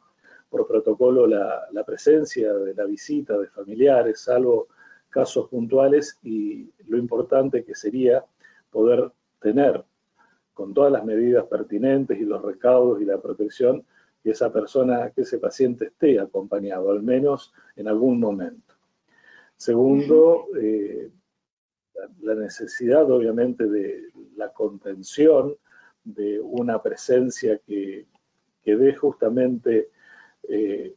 por 0.52 0.68
protocolo 0.68 1.26
la, 1.26 1.82
presencia 1.86 2.52
de 2.52 2.74
la 2.74 2.84
visita 2.84 3.38
de 3.38 3.48
familiares, 3.48 4.20
salvo 4.20 4.68
casos 5.08 5.48
puntuales, 5.48 6.18
y 6.22 6.70
lo 6.88 6.98
importante 6.98 7.64
que 7.64 7.74
sería 7.74 8.22
poder 8.70 9.10
tener, 9.40 9.82
con 10.52 10.74
todas 10.74 10.92
las 10.92 11.06
medidas 11.06 11.46
pertinentes 11.46 12.20
y 12.20 12.26
los 12.26 12.42
recaudos 12.42 13.00
y 13.00 13.06
la 13.06 13.18
protección, 13.18 13.82
que 14.22 14.32
esa 14.32 14.52
persona, 14.52 15.10
que 15.12 15.22
ese 15.22 15.38
paciente 15.38 15.86
esté 15.86 16.20
acompañado, 16.20 16.90
al 16.90 17.02
menos 17.02 17.54
en 17.74 17.88
algún 17.88 18.20
momento. 18.20 18.74
Segundo, 19.56 20.48
eh, 20.60 21.10
la 22.20 22.34
necesidad 22.34 23.10
obviamente 23.10 23.66
de 23.66 24.10
la 24.36 24.52
contención, 24.52 25.56
de 26.04 26.40
una 26.40 26.82
presencia 26.82 27.58
que, 27.66 28.06
que 28.62 28.76
dé 28.76 28.94
justamente 28.94 29.91
eh, 30.48 30.94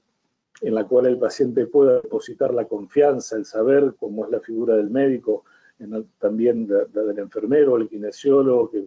en 0.62 0.74
la 0.74 0.86
cual 0.86 1.08
el 1.08 1.18
paciente 1.18 1.68
pueda 1.68 2.02
depositar 2.02 2.54
la 2.54 2.66
confianza, 2.66 3.36
el 3.36 3.46
saber 3.46 3.96
cómo 4.00 4.26
es 4.26 4.32
la 4.32 4.40
figura 4.40 4.76
del 4.76 4.90
médico, 4.90 5.44
también 6.20 6.68
la, 6.70 7.04
del 7.04 7.20
enfermero, 7.20 7.76
el 7.78 7.90
kinesiólogo, 7.90 8.72
que, 8.72 8.86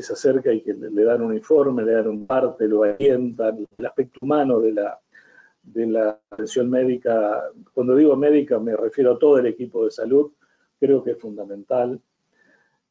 se 0.00 0.12
acerca 0.12 0.52
y 0.52 0.60
que 0.60 0.74
le, 0.74 1.02
dan 1.02 1.22
un 1.22 1.34
informe, 1.34 1.82
le 1.82 1.92
dan 1.92 2.06
un 2.06 2.26
parte, 2.26 2.68
lo 2.68 2.84
alientan, 2.84 3.66
el 3.76 3.86
aspecto 3.86 4.20
humano 4.22 4.60
de 4.60 4.72
la, 4.72 5.00
de 5.62 5.86
la 5.86 6.20
atención 6.30 6.70
médica, 6.70 7.50
cuando 7.74 7.96
digo 7.96 8.14
médica 8.14 8.60
me 8.60 8.76
refiero 8.76 9.14
a 9.14 9.18
todo 9.18 9.38
el 9.38 9.46
equipo 9.46 9.84
de 9.84 9.90
salud, 9.90 10.30
creo 10.78 11.02
que 11.02 11.12
es 11.12 11.18
fundamental. 11.18 12.00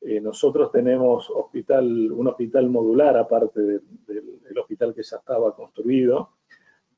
Eh, 0.01 0.19
nosotros 0.19 0.71
tenemos 0.71 1.29
hospital, 1.29 2.11
un 2.11 2.27
hospital 2.27 2.69
modular 2.69 3.17
aparte 3.17 3.61
del 3.61 4.57
hospital 4.59 4.93
que 4.93 5.03
ya 5.03 5.17
estaba 5.17 5.55
construido. 5.55 6.36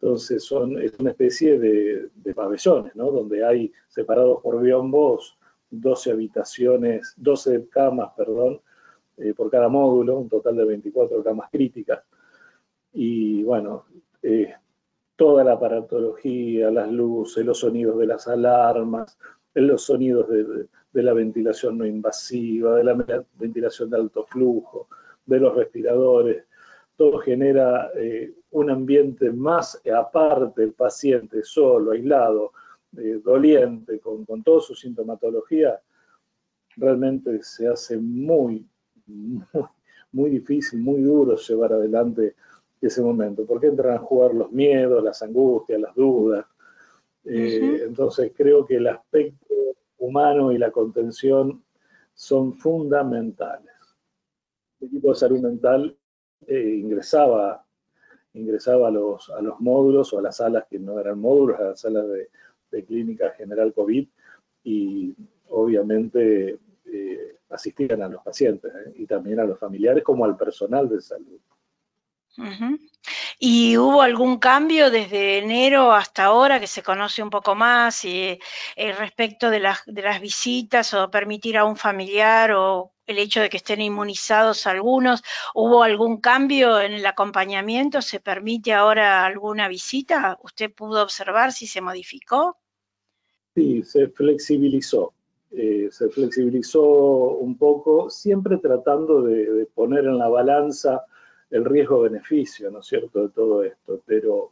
Entonces 0.01 0.43
son, 0.43 0.81
es 0.81 0.97
una 0.99 1.11
especie 1.11 1.59
de, 1.59 2.09
pabellones, 2.33 2.95
¿no? 2.95 3.11
Donde 3.11 3.45
hay 3.45 3.71
separados 3.89 4.41
por 4.41 4.61
biombos 4.61 5.37
12 5.71 6.11
habitaciones, 6.11 7.13
12 7.17 7.67
camas, 7.69 8.11
perdón, 8.15 8.61
eh, 9.17 9.33
por 9.33 9.51
cada 9.51 9.67
módulo, 9.67 10.19
un 10.19 10.29
total 10.29 10.55
de 10.55 10.65
24 10.65 11.21
camas 11.21 11.49
críticas. 11.51 12.01
Y 12.93 13.43
bueno, 13.43 13.85
eh, 14.23 14.53
toda 15.17 15.43
la 15.43 15.53
aparatología, 15.53 16.71
las 16.71 16.89
luces, 16.89 17.45
los 17.45 17.59
sonidos 17.59 17.99
de 17.99 18.07
las 18.07 18.25
alarmas, 18.29 19.17
los 19.53 19.83
sonidos 19.83 20.29
de, 20.29 21.03
la 21.03 21.13
ventilación 21.13 21.77
no 21.77 21.85
invasiva, 21.85 22.75
de 22.75 22.83
la 22.85 23.25
ventilación 23.37 23.89
de 23.89 23.97
alto 23.97 24.23
flujo, 24.23 24.87
de 25.25 25.39
los 25.39 25.55
respiradores, 25.55 26.45
todo 26.95 27.19
genera 27.19 27.91
eh, 27.95 28.33
un 28.51 28.69
ambiente 28.69 29.31
más 29.31 29.81
aparte, 29.95 30.63
el 30.63 30.73
paciente 30.73 31.43
solo, 31.43 31.91
aislado, 31.91 32.53
eh, 32.97 33.21
doliente, 33.23 33.99
con, 33.99 34.25
con 34.25 34.43
toda 34.43 34.61
su 34.61 34.75
sintomatología, 34.75 35.79
realmente 36.75 37.43
se 37.43 37.67
hace 37.67 37.97
muy, 37.97 38.65
muy, 39.05 39.43
muy 40.11 40.29
difícil, 40.29 40.79
muy 40.79 41.01
duro 41.01 41.35
llevar 41.35 41.73
adelante 41.73 42.35
ese 42.81 43.01
momento, 43.01 43.45
porque 43.45 43.67
entran 43.67 43.95
a 43.95 43.99
jugar 43.99 44.33
los 44.33 44.51
miedos, 44.51 45.03
las 45.03 45.21
angustias, 45.21 45.79
las 45.81 45.93
dudas. 45.95 46.45
Eh, 47.25 47.83
entonces 47.83 48.31
creo 48.35 48.65
que 48.65 48.77
el 48.77 48.87
aspecto 48.87 49.53
humano 49.97 50.51
y 50.51 50.57
la 50.57 50.71
contención 50.71 51.61
son 52.13 52.53
fundamentales. 52.53 53.73
El 54.79 54.87
equipo 54.87 55.09
de 55.09 55.15
salud 55.15 55.41
mental 55.41 55.97
eh, 56.47 56.79
ingresaba, 56.81 57.65
ingresaba 58.33 58.87
a, 58.87 58.91
los, 58.91 59.29
a 59.29 59.41
los 59.41 59.59
módulos 59.59 60.13
o 60.13 60.19
a 60.19 60.21
las 60.21 60.37
salas 60.37 60.65
que 60.69 60.79
no 60.79 60.99
eran 60.99 61.19
módulos, 61.19 61.59
a 61.59 61.63
las 61.63 61.81
salas 61.81 62.05
de, 62.07 62.29
clínica 62.85 63.31
general 63.31 63.73
COVID 63.73 64.07
y 64.63 65.15
obviamente 65.49 66.59
eh, 66.85 67.37
asistían 67.49 68.03
a 68.03 68.07
los 68.07 68.21
pacientes 68.23 68.71
y 68.95 69.07
también 69.07 69.39
a 69.39 69.45
los 69.45 69.57
familiares 69.57 70.03
como 70.03 70.23
al 70.23 70.37
personal 70.37 70.87
de 70.87 71.01
salud. 71.01 71.39
¿Y 73.39 73.77
hubo 73.77 74.01
algún 74.01 74.37
cambio 74.37 74.91
desde 74.91 75.39
enero 75.39 75.91
hasta 75.93 76.25
ahora 76.25 76.59
que 76.59 76.67
se 76.67 76.83
conoce 76.83 77.23
un 77.23 77.29
poco 77.29 77.55
más 77.55 78.05
y, 78.05 78.39
eh, 78.75 78.93
respecto 78.93 79.49
de 79.49 79.59
las, 79.59 79.83
de 79.85 80.01
las 80.01 80.21
visitas 80.21 80.93
o 80.93 81.09
permitir 81.09 81.57
a 81.57 81.65
un 81.65 81.75
familiar 81.75 82.51
o 82.51 82.93
el 83.09 83.17
hecho 83.17 83.41
de 83.41 83.49
que 83.49 83.57
estén 83.57 83.81
inmunizados 83.81 84.67
algunos? 84.67 85.23
¿Hubo 85.55 85.83
algún 85.83 86.21
cambio 86.21 86.79
en 86.79 86.93
el 86.93 87.05
acompañamiento? 87.05 88.01
¿Se 88.01 88.19
permite 88.19 88.73
ahora 88.73 89.25
alguna 89.25 89.67
visita? 89.67 90.37
¿Usted 90.43 90.71
pudo 90.71 91.01
observar 91.01 91.51
si 91.51 91.65
se 91.65 91.81
modificó? 91.81 92.57
Sí, 93.55 93.83
se 93.83 94.07
flexibilizó. 94.09 95.13
Eh, 95.51 95.89
se 95.91 96.09
flexibilizó 96.09 96.83
un 96.83 97.57
poco, 97.57 98.11
siempre 98.11 98.57
tratando 98.57 99.23
de 99.23 99.65
poner 99.73 100.05
en 100.05 100.19
la 100.19 100.29
balanza 100.29 101.03
el 101.49 101.65
riesgo-beneficio, 101.65 102.69
¿no 102.69 102.79
es 102.79 102.85
cierto?, 102.85 103.23
de 103.23 103.29
todo 103.29 103.63
esto. 103.63 104.01
Pero 104.05 104.51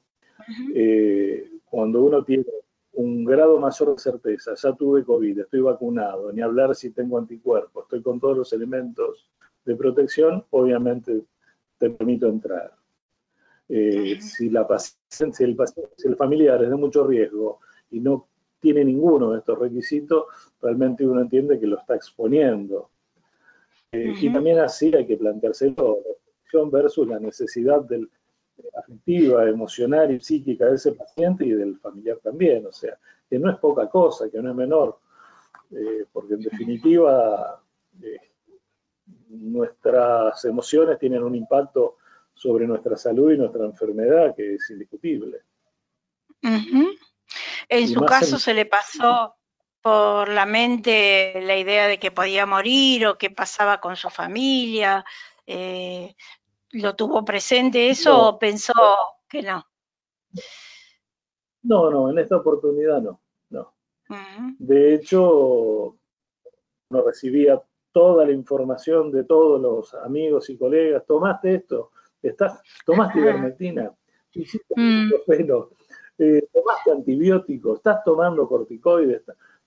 eh, 0.73 1.51
cuando 1.69 2.01
uno 2.01 2.23
tiene 2.23 2.45
un 2.97 3.25
grado 3.25 3.59
mayor 3.59 3.93
de 3.93 3.99
certeza, 3.99 4.55
ya 4.55 4.73
tuve 4.73 5.03
COVID, 5.03 5.41
estoy 5.41 5.61
vacunado, 5.61 6.31
ni 6.31 6.41
hablar 6.41 6.75
si 6.75 6.89
tengo 6.89 7.19
anticuerpos, 7.19 7.83
estoy 7.83 8.01
con 8.01 8.19
todos 8.19 8.35
los 8.35 8.53
elementos 8.53 9.29
de 9.63 9.75
protección, 9.75 10.43
obviamente 10.49 11.21
te 11.77 11.91
permito 11.91 12.27
entrar. 12.27 12.73
Eh, 13.69 14.19
si, 14.19 14.49
la 14.49 14.65
si, 15.09 15.43
el 15.43 15.55
si 15.95 16.07
el 16.07 16.15
familiar 16.15 16.63
es 16.63 16.69
de 16.71 16.75
mucho 16.75 17.05
riesgo 17.05 17.59
y 17.91 17.99
no 17.99 18.27
tiene 18.59 18.83
ninguno 18.83 19.31
de 19.31 19.39
estos 19.39 19.59
requisitos, 19.59 20.25
realmente 20.59 21.05
uno 21.05 21.21
entiende 21.21 21.59
que 21.59 21.67
lo 21.67 21.77
está 21.77 21.95
exponiendo. 21.95 22.89
Eh, 23.91 24.13
y 24.19 24.33
también 24.33 24.57
así 24.57 24.91
hay 24.95 25.05
que 25.05 25.17
planteárselo 25.17 25.99
versus 26.71 27.07
la 27.07 27.19
necesidad 27.19 27.81
del, 27.81 28.09
afectiva, 28.77 29.47
emocional 29.47 30.11
y 30.11 30.19
psíquica 30.19 30.65
de 30.65 30.75
ese 30.75 30.93
paciente 30.93 31.45
y 31.45 31.51
del 31.51 31.77
familiar 31.79 32.17
también. 32.23 32.65
O 32.65 32.71
sea, 32.71 32.97
que 33.29 33.39
no 33.39 33.49
es 33.49 33.57
poca 33.57 33.89
cosa, 33.89 34.29
que 34.29 34.41
no 34.41 34.49
es 34.49 34.55
menor, 34.55 34.99
eh, 35.71 36.05
porque 36.11 36.35
en 36.35 36.41
definitiva 36.41 37.61
eh, 38.01 38.19
nuestras 39.29 40.43
emociones 40.45 40.99
tienen 40.99 41.23
un 41.23 41.35
impacto 41.35 41.97
sobre 42.33 42.67
nuestra 42.67 42.95
salud 42.95 43.31
y 43.31 43.37
nuestra 43.37 43.65
enfermedad 43.65 44.35
que 44.35 44.55
es 44.55 44.69
indiscutible. 44.69 45.41
En 47.69 47.87
su 47.87 48.01
caso 48.01 48.37
se 48.37 48.53
le 48.53 48.65
pasó 48.65 49.35
por 49.81 50.29
la 50.29 50.45
mente 50.45 51.41
la 51.41 51.57
idea 51.57 51.87
de 51.87 51.97
que 51.97 52.11
podía 52.11 52.45
morir 52.45 53.07
o 53.07 53.17
qué 53.17 53.29
pasaba 53.29 53.79
con 53.79 53.95
su 53.95 54.09
familia. 54.09 55.03
Eh, 55.45 56.15
¿Lo 56.77 56.95
tuvo 56.95 57.25
presente 57.25 57.89
eso 57.89 58.29
o 58.29 58.39
pensó 58.39 58.73
que 59.27 59.41
no? 59.41 59.65
No, 61.63 61.89
no, 61.89 62.11
en 62.11 62.19
esta 62.19 62.37
oportunidad 62.37 63.01
no. 63.01 63.19
no. 63.49 63.73
De 64.59 64.93
hecho, 64.93 65.97
no 66.89 67.01
recibía 67.01 67.61
toda 67.91 68.25
la 68.25 68.31
información 68.31 69.11
de 69.11 69.23
todos 69.23 69.59
los 69.59 69.93
amigos 69.95 70.49
y 70.51 70.57
colegas. 70.57 71.03
¿Tomaste 71.05 71.55
esto? 71.55 71.91
¿Estás, 72.21 72.61
¿Tomaste 72.85 73.19
ivermectina? 73.19 73.91
Mm. 74.75 75.09
Eh, 76.19 76.47
¿Tomaste 76.53 76.91
antibióticos? 76.91 77.77
¿Estás 77.77 78.03
tomando 78.03 78.47
corticoides? 78.47 79.23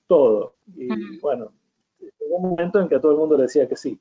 Todo. 0.06 0.54
Y 0.76 0.86
mm. 0.86 1.20
bueno, 1.20 1.52
llegó 1.98 2.36
un 2.36 2.50
momento 2.50 2.78
en 2.78 2.88
que 2.88 2.94
a 2.94 3.00
todo 3.00 3.12
el 3.12 3.18
mundo 3.18 3.36
le 3.36 3.44
decía 3.44 3.68
que 3.68 3.76
sí, 3.76 4.00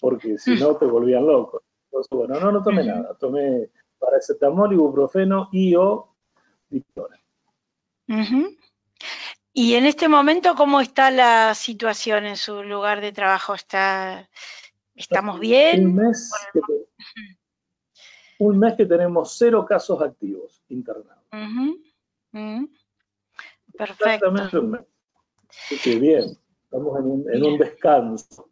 porque 0.00 0.38
si 0.38 0.52
mm. 0.52 0.60
no 0.60 0.76
te 0.76 0.86
volvían 0.86 1.26
locos 1.26 1.62
bueno, 2.10 2.40
no, 2.40 2.52
no 2.52 2.62
tomé 2.62 2.84
nada. 2.84 3.14
Tomé 3.18 3.70
paracetamol, 3.98 4.72
ibuprofeno 4.72 5.48
y 5.52 5.74
o 5.74 6.14
Y 9.52 9.74
en 9.74 9.86
este 9.86 10.08
momento, 10.08 10.54
¿cómo 10.54 10.80
está 10.80 11.10
la 11.10 11.54
situación 11.54 12.26
en 12.26 12.36
su 12.36 12.62
lugar 12.62 13.00
de 13.00 13.12
trabajo? 13.12 13.54
¿Está, 13.54 14.28
¿Estamos 14.94 15.40
bien? 15.40 15.86
Un 15.86 15.94
mes, 15.94 16.32
que, 16.52 16.60
un 18.38 18.58
mes 18.58 18.74
que 18.74 18.86
tenemos 18.86 19.36
cero 19.36 19.64
casos 19.66 20.00
activos 20.02 20.62
internados. 20.68 21.24
Perfecto. 23.76 24.04
Exactamente 24.04 24.58
un 24.58 24.70
mes. 24.70 26.00
bien, 26.00 26.38
estamos 26.64 26.98
en 26.98 27.04
un, 27.06 27.34
en 27.34 27.44
un 27.44 27.58
descanso. 27.58 28.48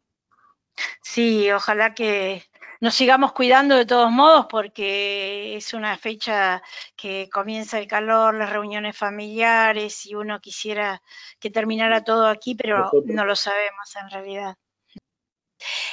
Sí, 1.02 1.50
ojalá 1.50 1.94
que 1.94 2.42
nos 2.80 2.94
sigamos 2.94 3.32
cuidando 3.32 3.76
de 3.76 3.86
todos 3.86 4.10
modos 4.10 4.46
porque 4.50 5.56
es 5.56 5.74
una 5.74 5.96
fecha 5.96 6.62
que 6.96 7.28
comienza 7.32 7.78
el 7.78 7.86
calor, 7.86 8.34
las 8.34 8.50
reuniones 8.50 8.96
familiares 8.96 10.06
y 10.06 10.14
uno 10.14 10.40
quisiera 10.40 11.02
que 11.38 11.50
terminara 11.50 12.04
todo 12.04 12.26
aquí, 12.26 12.54
pero 12.54 12.90
no 13.04 13.24
lo 13.24 13.36
sabemos 13.36 13.96
en 13.96 14.10
realidad. 14.10 14.56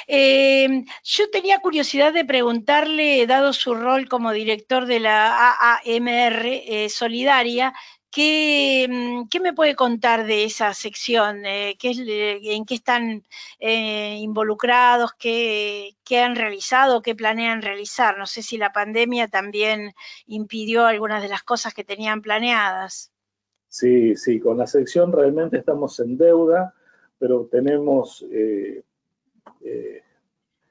Eh, 0.06 0.84
yo 1.02 1.30
tenía 1.30 1.60
curiosidad 1.60 2.12
de 2.12 2.24
preguntarle, 2.24 3.26
dado 3.26 3.52
su 3.52 3.74
rol 3.74 4.08
como 4.08 4.32
director 4.32 4.86
de 4.86 5.00
la 5.00 5.54
AAMR 5.54 6.46
eh, 6.46 6.88
Solidaria, 6.90 7.72
¿qué, 8.14 8.86
mm, 8.88 9.28
¿qué, 9.28 9.40
me 9.40 9.52
puede 9.52 9.74
contar 9.74 10.24
de 10.24 10.44
esa 10.44 10.72
sección? 10.72 11.44
Eh, 11.44 11.76
¿qué 11.78 11.90
¿En 12.54 12.64
qué 12.64 12.74
están 12.74 13.24
eh, 13.58 14.16
involucrados? 14.20 15.12
¿qué, 15.18 15.96
¿Qué 16.04 16.20
han 16.20 16.36
realizado? 16.36 17.02
¿Qué 17.02 17.16
planean 17.16 17.60
realizar? 17.60 18.16
No 18.16 18.26
sé 18.26 18.42
si 18.42 18.56
la 18.56 18.72
pandemia 18.72 19.26
también 19.28 19.94
impidió 20.26 20.86
algunas 20.86 21.22
de 21.22 21.28
las 21.28 21.42
cosas 21.42 21.74
que 21.74 21.82
tenían 21.82 22.22
planeadas. 22.22 23.10
Sí, 23.68 24.14
sí, 24.14 24.38
con 24.38 24.58
la 24.58 24.68
sección 24.68 25.12
realmente 25.12 25.58
estamos 25.58 25.98
en 25.98 26.16
deuda, 26.16 26.72
pero 27.18 27.48
tenemos 27.50 28.24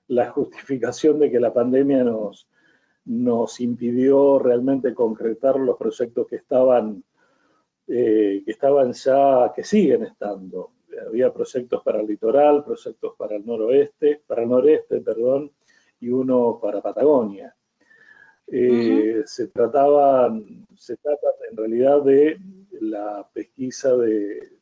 la 0.08 0.30
justificación 0.32 1.20
de 1.20 1.30
que 1.30 1.40
la 1.40 1.54
pandemia 1.54 2.04
nos, 2.04 2.48
nos 3.06 3.60
impidió 3.60 4.40
realmente 4.40 4.94
concretar 4.94 5.60
los 5.60 5.78
proyectos 5.78 6.28
que 6.28 6.38
estaban, 6.38 7.04
eh, 7.88 8.42
que 8.46 8.52
estaban 8.52 8.94
ya, 8.94 9.52
que 9.56 9.64
siguen 9.64 10.04
estando. 10.04 10.72
Había 11.08 11.34
proyectos 11.34 11.82
para 11.84 12.02
el 12.02 12.08
litoral, 12.08 12.64
proyectos 12.64 13.16
para 13.18 13.36
el 13.36 13.46
noroeste, 13.46 14.22
para 14.28 14.44
el 14.44 14.50
noreste, 14.50 15.02
perdón, 15.02 15.52
y 16.00 16.10
uno 16.10 16.60
para 16.62 16.82
Patagonia. 16.82 17.56
Eh, 18.48 19.24
se 19.26 19.48
trataba, 19.48 20.38
se 20.76 20.98
trata 20.98 21.28
en 21.50 21.58
realidad 21.58 22.04
de 22.04 22.38
la 22.82 23.28
pesquisa 23.34 23.96
de 23.96 24.54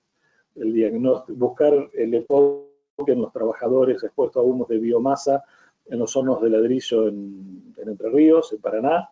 el 0.56 0.74
diagnóstico, 0.74 1.38
buscar 1.38 1.74
el 1.94 2.14
enfoque 2.14 2.68
en 3.08 3.22
los 3.22 3.34
trabajadores 3.34 4.04
expuestos 4.04 4.42
a 4.42 4.46
humos 4.46 4.68
de 4.68 4.78
biomasa 4.78 5.44
en 5.86 6.00
los 6.00 6.16
hornos 6.16 6.42
de 6.42 6.50
ladrillo 6.50 7.08
en, 7.08 7.74
Entre 7.78 8.10
Ríos, 8.10 8.54
en 8.54 8.62
Paraná. 8.62 9.10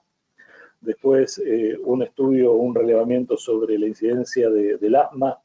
Después 0.82 1.42
eh, 1.46 1.78
un 1.84 2.04
estudio, 2.04 2.54
un 2.54 2.74
relevamiento 2.74 3.38
sobre 3.38 3.78
la 3.78 3.88
incidencia 3.88 4.50
del 4.50 4.96
asma 4.96 5.38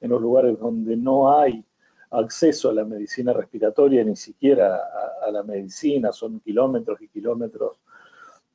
en 0.00 0.10
los 0.10 0.20
lugares 0.20 0.58
donde 0.58 0.96
no 0.96 1.38
hay 1.38 1.64
acceso 2.10 2.68
a 2.68 2.74
la 2.74 2.84
medicina 2.84 3.32
respiratoria, 3.32 4.04
ni 4.04 4.16
siquiera 4.16 4.80
a, 5.26 5.30
la 5.30 5.42
medicina, 5.42 6.12
son 6.12 6.40
kilómetros 6.40 7.00
y 7.00 7.08
kilómetros 7.08 7.80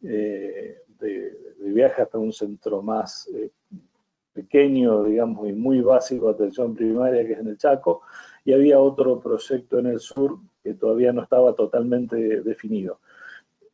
eh, 0.04 0.82
de, 1.00 1.38
viaje 1.60 2.04
hasta 2.04 2.18
un 2.18 2.32
centro 2.32 2.82
más 2.82 3.28
eh, 3.34 3.50
pequeño, 4.34 5.04
digamos, 5.04 5.50
y 5.50 5.54
muy 5.54 5.82
básico 5.82 6.28
de 6.28 6.34
atención 6.34 6.76
primaria, 6.76 7.26
que 7.26 7.34
es 7.34 7.40
en 7.40 7.48
el 7.48 7.58
Chaco, 7.58 8.02
y 8.46 8.54
había 8.54 8.80
otro 8.80 9.20
proyecto 9.20 9.80
en 9.80 9.88
el 9.88 10.00
sur 10.00 10.38
que 10.64 10.76
todavía 10.76 11.12
no 11.12 11.24
estaba 11.24 11.54
totalmente 11.54 12.42
definido. 12.42 13.00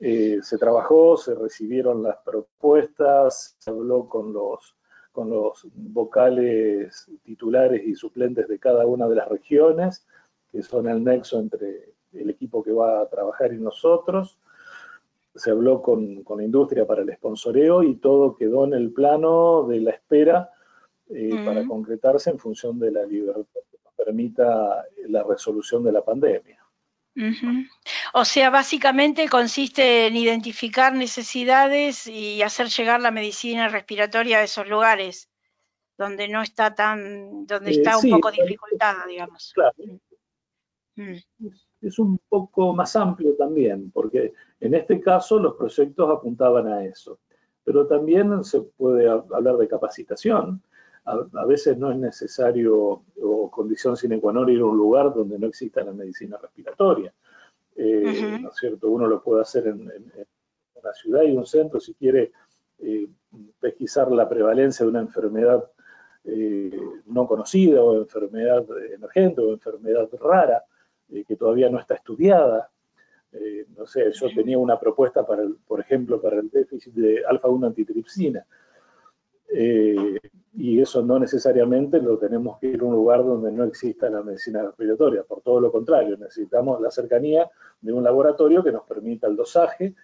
Eh, 0.05 0.39
se 0.41 0.57
trabajó, 0.57 1.15
se 1.15 1.33
recibieron 1.33 2.03
las 2.03 2.17
propuestas, 2.17 3.55
se 3.57 3.69
habló 3.71 4.09
con 4.09 4.33
los, 4.33 4.75
con 5.13 5.29
los 5.29 5.65
vocales 5.73 7.09
titulares 7.23 7.81
y 7.85 7.95
suplentes 7.95 8.49
de 8.49 8.59
cada 8.59 8.85
una 8.85 9.07
de 9.07 9.15
las 9.15 9.29
regiones, 9.29 10.05
que 10.51 10.61
son 10.61 10.89
el 10.89 11.01
nexo 11.01 11.39
entre 11.39 11.93
el 12.11 12.29
equipo 12.29 12.61
que 12.61 12.73
va 12.73 12.99
a 12.99 13.07
trabajar 13.07 13.53
y 13.53 13.57
nosotros. 13.57 14.37
Se 15.35 15.51
habló 15.51 15.81
con, 15.81 16.23
con 16.23 16.39
la 16.39 16.43
industria 16.43 16.85
para 16.85 17.03
el 17.03 17.13
sponsoreo 17.15 17.81
y 17.81 17.95
todo 17.95 18.35
quedó 18.35 18.65
en 18.65 18.73
el 18.73 18.91
plano 18.91 19.65
de 19.67 19.79
la 19.79 19.91
espera 19.91 20.51
eh, 21.09 21.45
para 21.45 21.65
concretarse 21.65 22.29
en 22.29 22.39
función 22.39 22.77
de 22.77 22.91
la 22.91 23.05
libertad 23.05 23.61
permita 23.95 24.85
la 25.07 25.23
resolución 25.23 25.83
de 25.83 25.91
la 25.91 26.03
pandemia. 26.03 26.62
O 28.13 28.25
sea, 28.25 28.49
básicamente 28.49 29.29
consiste 29.29 30.07
en 30.07 30.15
identificar 30.15 30.93
necesidades 30.93 32.07
y 32.07 32.41
hacer 32.41 32.67
llegar 32.69 33.01
la 33.01 33.11
medicina 33.11 33.67
respiratoria 33.67 34.39
a 34.39 34.43
esos 34.43 34.67
lugares 34.67 35.29
donde 35.97 36.27
no 36.27 36.41
está 36.41 36.73
tan, 36.73 37.45
donde 37.45 37.71
eh, 37.71 37.75
está 37.75 37.97
un 37.97 38.09
poco 38.09 38.31
dificultada, 38.31 39.05
digamos. 39.05 39.51
Claro. 39.53 39.73
Mm. 40.95 41.15
Es 41.81 41.99
un 41.99 42.19
poco 42.29 42.73
más 42.73 42.95
amplio 42.95 43.35
también, 43.35 43.91
porque 43.91 44.33
en 44.59 44.73
este 44.73 45.01
caso 45.01 45.39
los 45.39 45.55
proyectos 45.55 46.09
apuntaban 46.09 46.67
a 46.67 46.83
eso. 46.85 47.19
Pero 47.63 47.87
también 47.87 48.43
se 48.43 48.61
puede 48.61 49.07
hablar 49.09 49.57
de 49.57 49.67
capacitación, 49.67 50.61
a, 51.05 51.45
veces 51.45 51.77
no 51.77 51.91
es 51.91 51.97
necesario 51.97 53.03
o 53.21 53.51
condición 53.51 53.97
sine 53.97 54.19
qua 54.19 54.31
non 54.31 54.47
ir 54.47 54.61
a 54.61 54.65
un 54.65 54.77
lugar 54.77 55.13
donde 55.13 55.37
no 55.37 55.47
exista 55.47 55.83
la 55.83 55.91
medicina 55.91 56.37
respiratoria. 56.37 57.13
Eh, 57.75 58.39
¿No 58.39 58.49
es 58.49 58.55
cierto? 58.55 58.89
Uno 58.89 59.07
lo 59.07 59.21
puede 59.21 59.41
hacer 59.41 59.67
en, 59.67 59.91
una 60.75 60.93
ciudad 60.93 61.23
y 61.23 61.35
un 61.35 61.45
centro 61.45 61.79
si 61.79 61.93
quiere 61.95 62.31
eh, 62.79 63.07
pesquisar 63.59 64.11
la 64.11 64.29
prevalencia 64.29 64.85
de 64.85 64.91
una 64.91 65.01
enfermedad 65.01 65.69
eh, 66.23 66.79
no 67.07 67.27
conocida 67.27 67.83
o 67.83 67.97
enfermedad 67.97 68.65
emergente 68.93 69.41
o 69.41 69.51
enfermedad 69.51 70.09
rara 70.21 70.63
que 71.27 71.35
todavía 71.35 71.69
no 71.69 71.79
está 71.79 71.95
estudiada. 71.95 72.71
no 73.77 73.85
sé, 73.85 74.11
yo 74.11 74.27
tenía 74.33 74.57
una 74.57 74.79
propuesta, 74.79 75.25
para 75.27 75.43
por 75.67 75.79
ejemplo, 75.79 76.19
para 76.19 76.39
el 76.39 76.49
déficit 76.49 76.93
de 76.93 77.23
alfa-1 77.25 77.67
antitripsina. 77.67 78.45
Eh, 79.49 80.19
y 80.55 80.79
eso 80.79 81.01
no 81.01 81.19
necesariamente 81.19 81.99
lo 81.99 82.17
tenemos 82.17 82.59
que 82.59 82.67
ir 82.67 82.81
a 82.81 82.85
un 82.85 82.93
lugar 82.93 83.23
donde 83.23 83.51
no 83.51 83.63
exista 83.63 84.09
la 84.09 84.21
medicina 84.21 84.61
respiratoria, 84.61 85.23
por 85.23 85.41
todo 85.41 85.59
lo 85.59 85.71
contrario, 85.71 86.15
necesitamos 86.17 86.79
la 86.79 86.91
cercanía 86.91 87.49
de 87.81 87.91
un 87.91 88.03
laboratorio 88.03 88.63
que 88.63 88.71
nos 88.71 88.83
permita 88.83 89.27
el 89.27 89.35
dosaje 89.35 89.95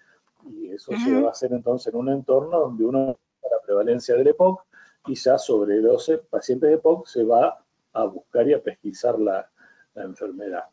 y 0.48 0.70
eso 0.70 0.92
se 1.04 1.20
va 1.20 1.28
a 1.28 1.30
hacer 1.32 1.52
entonces 1.52 1.92
en 1.92 2.00
un 2.00 2.08
entorno 2.08 2.58
donde 2.60 2.84
uno 2.84 3.18
la 3.42 3.60
prevalencia 3.64 4.16
del 4.16 4.28
EPOC 4.28 4.64
y 5.06 5.14
ya 5.14 5.38
sobre 5.38 5.80
12 5.80 6.18
pacientes 6.18 6.68
de 6.68 6.76
EPOC 6.76 7.06
se 7.06 7.24
va 7.24 7.62
a 7.92 8.04
buscar 8.04 8.48
y 8.48 8.54
a 8.54 8.62
pesquisar 8.62 9.18
la, 9.18 9.48
enfermedad, 9.96 10.64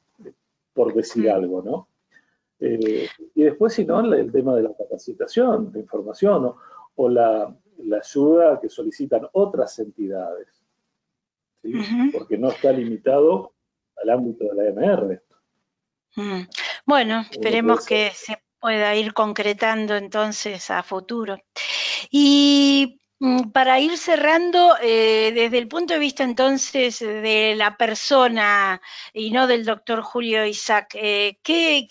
por 0.73 0.93
decir 0.93 1.29
algo, 1.29 1.61
¿no? 1.61 1.87
Eh, 2.59 3.07
y 3.35 3.43
después, 3.43 3.73
si 3.73 3.83
no, 3.83 3.99
el 4.13 4.31
tema 4.31 4.55
de 4.55 4.63
la 4.63 4.73
capacitación, 4.73 5.71
de 5.71 5.81
información 5.81 6.53
o 6.95 7.09
la, 7.09 7.53
la 7.83 7.97
ayuda 7.97 8.59
que 8.59 8.69
solicitan 8.69 9.27
otras 9.33 9.77
entidades, 9.79 10.47
porque 12.11 12.37
no 12.37 12.49
está 12.49 12.71
limitado 12.71 13.53
al 14.01 14.09
ámbito 14.09 14.45
de 14.45 14.55
la 14.55 14.69
MR. 14.69 15.21
Mm. 16.15 16.41
Bueno, 16.85 17.25
esperemos 17.29 17.85
que 17.85 18.11
se 18.13 18.41
pueda 18.59 18.95
ir 18.95 19.13
concretando 19.13 19.95
entonces 19.95 20.69
a 20.71 20.83
futuro. 20.83 21.37
Y 22.09 22.99
mm, 23.19 23.51
para 23.51 23.79
ir 23.79 23.97
cerrando, 23.97 24.75
eh, 24.81 25.31
desde 25.33 25.57
el 25.57 25.67
punto 25.67 25.93
de 25.93 25.99
vista 25.99 26.23
entonces 26.23 26.99
de 26.99 27.53
la 27.55 27.77
persona 27.77 28.81
y 29.13 29.31
no 29.31 29.47
del 29.47 29.65
doctor 29.65 30.01
Julio 30.01 30.45
Isaac, 30.45 30.95
eh, 30.95 31.37
¿qué, 31.43 31.87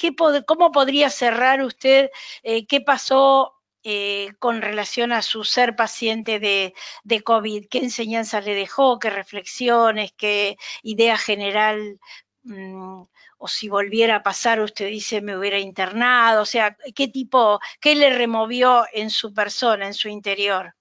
¿cómo 0.46 0.72
podría 0.72 1.10
cerrar 1.10 1.62
usted 1.62 2.10
eh, 2.42 2.66
qué 2.66 2.80
pasó 2.80 3.55
eh, 3.88 4.32
con 4.40 4.62
relación 4.62 5.12
a 5.12 5.22
su 5.22 5.44
ser 5.44 5.76
paciente 5.76 6.40
de, 6.40 6.74
COVID? 7.22 7.66
¿Qué 7.70 7.78
enseñanza 7.78 8.40
le 8.40 8.56
dejó? 8.56 8.98
¿Qué 8.98 9.10
reflexiones? 9.10 10.12
¿Qué 10.16 10.56
idea 10.82 11.16
general? 11.16 12.00
Mm, 12.42 13.02
o 13.38 13.46
si 13.46 13.68
volviera 13.68 14.16
a 14.16 14.22
pasar, 14.24 14.60
usted 14.60 14.88
dice, 14.88 15.20
me 15.20 15.38
hubiera 15.38 15.60
internado, 15.60 16.42
o 16.42 16.46
sea, 16.46 16.76
¿qué 16.96 17.06
tipo, 17.06 17.60
qué 17.80 17.94
le 17.94 18.10
removió 18.10 18.82
en 18.92 19.08
su 19.08 19.32
persona, 19.32 19.86
en 19.86 19.94
su 19.94 20.08
interior? 20.08 20.74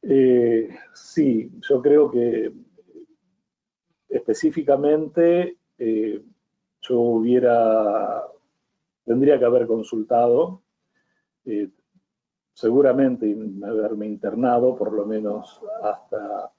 Eh, 0.00 0.78
sí, 0.94 1.50
yo 1.68 1.82
creo 1.82 2.10
que 2.10 2.52
específicamente 4.08 5.58
eh, 5.76 6.22
yo 6.80 7.00
hubiera, 7.00 8.24
tendría 9.04 9.38
que 9.38 9.44
haber 9.44 9.66
consultado, 9.66 10.62
seguramente 12.58 13.36
haberme 13.64 14.06
internado, 14.06 14.74
por 14.74 14.92
lo 14.92 15.06
menos 15.06 15.60
hasta 15.80 16.50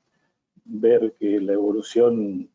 ver 0.64 1.14
que 1.20 1.42
la 1.42 1.52
evolución 1.52 2.50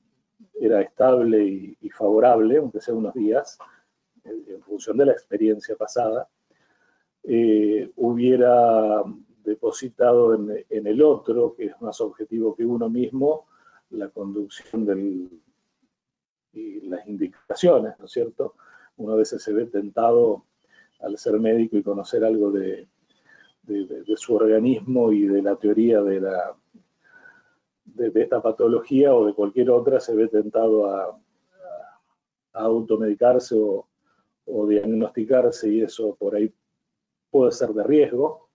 era 0.58 0.80
estable 0.80 1.76
y, 1.78 1.90
favorable, 1.90 2.56
aunque 2.56 2.80
sea 2.80 2.94
unos 2.94 3.12
días, 3.12 3.58
en, 4.24 4.62
función 4.62 4.96
de 4.96 5.04
la 5.04 5.12
experiencia 5.12 5.76
pasada, 5.76 6.26
eh, 7.22 7.90
hubiera 7.96 9.02
depositado 9.44 10.34
en, 10.34 10.86
el 10.86 11.02
otro, 11.02 11.54
que 11.54 11.66
es 11.66 11.82
más 11.82 12.00
objetivo 12.00 12.56
que 12.56 12.64
uno 12.64 12.88
mismo, 12.88 13.46
la 13.90 14.08
conducción 14.08 14.86
del, 14.86 15.28
y 16.54 16.80
las 16.88 17.06
indicaciones, 17.06 17.92
¿no 17.98 18.06
es 18.06 18.10
cierto? 18.10 18.54
Uno 18.96 19.12
a 19.12 19.16
veces 19.16 19.42
se 19.42 19.52
ve 19.52 19.66
tentado 19.66 20.46
al 21.00 21.18
ser 21.18 21.38
médico 21.38 21.76
y 21.76 21.82
conocer 21.82 22.24
algo 22.24 22.50
de, 22.50 22.88
de, 23.66 24.16
su 24.16 24.34
organismo 24.34 25.12
y 25.12 25.26
de 25.26 25.42
la 25.42 25.56
teoría 25.56 26.02
de, 26.02 26.20
la, 26.20 26.54
de, 27.84 28.12
esta 28.14 28.40
patología 28.40 29.14
o 29.14 29.26
de 29.26 29.34
cualquier 29.34 29.70
otra 29.70 30.00
se 30.00 30.14
ve 30.14 30.28
tentado 30.28 30.90
a, 30.90 31.18
automedicarse 32.52 33.56
o, 33.56 33.86
diagnosticarse 34.68 35.68
y 35.68 35.82
eso 35.82 36.14
por 36.14 36.36
ahí 36.36 36.52
puede 37.30 37.50
ser 37.50 37.70
de 37.70 37.82
riesgo. 37.82 38.48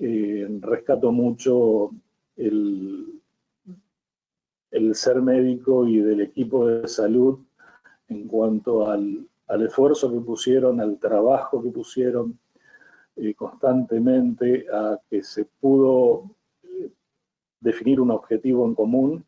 Eh, 0.00 0.46
rescato 0.60 1.12
mucho 1.12 1.90
el, 2.36 3.22
el 4.74 4.94
ser 4.96 5.22
médico 5.22 5.86
y 5.86 6.00
del 6.00 6.20
equipo 6.20 6.66
de 6.66 6.88
salud 6.88 7.38
en 8.08 8.26
cuanto 8.26 8.90
al, 8.90 9.28
esfuerzo 9.48 10.10
que 10.12 10.18
pusieron, 10.18 10.80
al 10.80 10.98
trabajo 10.98 11.62
que 11.62 11.70
pusieron 11.70 12.38
eh, 13.16 13.34
constantemente, 13.34 14.66
a 14.72 14.98
que 15.08 15.22
se 15.22 15.44
pudo 15.44 16.30
eh, 16.62 16.90
definir 17.60 18.00
un 18.00 18.10
objetivo 18.10 18.66
en 18.66 18.74
común, 18.74 19.24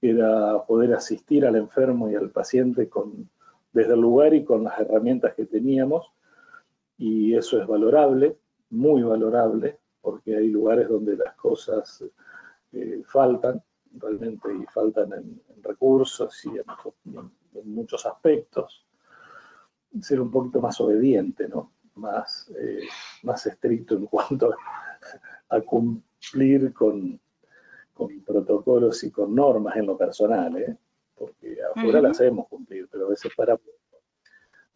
que 0.00 0.10
era 0.10 0.64
poder 0.66 0.94
asistir 0.94 1.44
al 1.44 1.56
enfermo 1.56 2.10
y 2.10 2.14
al 2.14 2.30
paciente 2.30 2.88
con, 2.88 3.28
desde 3.72 3.94
el 3.94 4.00
lugar 4.00 4.34
y 4.34 4.44
con 4.44 4.64
las 4.64 4.80
herramientas 4.80 5.34
que 5.34 5.46
teníamos, 5.46 6.10
y 6.96 7.34
eso 7.34 7.60
es 7.60 7.66
valorable, 7.66 8.36
muy 8.70 9.02
valorable, 9.02 9.78
porque 10.00 10.36
hay 10.36 10.48
lugares 10.48 10.88
donde 10.88 11.16
las 11.16 11.34
cosas 11.34 12.04
eh, 12.72 13.02
faltan, 13.06 13.62
realmente, 13.98 14.48
y 14.54 14.64
faltan 14.66 15.12
en, 15.12 15.42
recursos 15.62 16.42
y 16.46 16.50
en, 16.50 17.74
muchos 17.74 18.06
aspectos. 18.06 18.86
Ser 20.00 20.20
un 20.20 20.30
poquito 20.30 20.60
más 20.60 20.80
obediente, 20.80 21.48
¿no? 21.48 21.72
Más, 21.96 22.50
eh, 22.58 22.88
más 23.22 23.44
estricto 23.46 23.94
en 23.94 24.06
cuanto 24.06 24.54
a, 25.48 25.60
cumplir 25.60 26.72
con, 26.72 27.20
con, 27.92 28.20
protocolos 28.22 29.02
y 29.04 29.10
con 29.10 29.34
normas 29.34 29.76
en 29.76 29.86
lo 29.86 29.98
personal, 29.98 30.56
¿eh? 30.56 30.76
porque 31.14 31.58
afuera 31.74 32.00
las 32.00 32.12
hacemos 32.12 32.48
cumplir, 32.48 32.88
pero 32.90 33.06
a 33.06 33.10
veces 33.10 33.32
para 33.36 33.58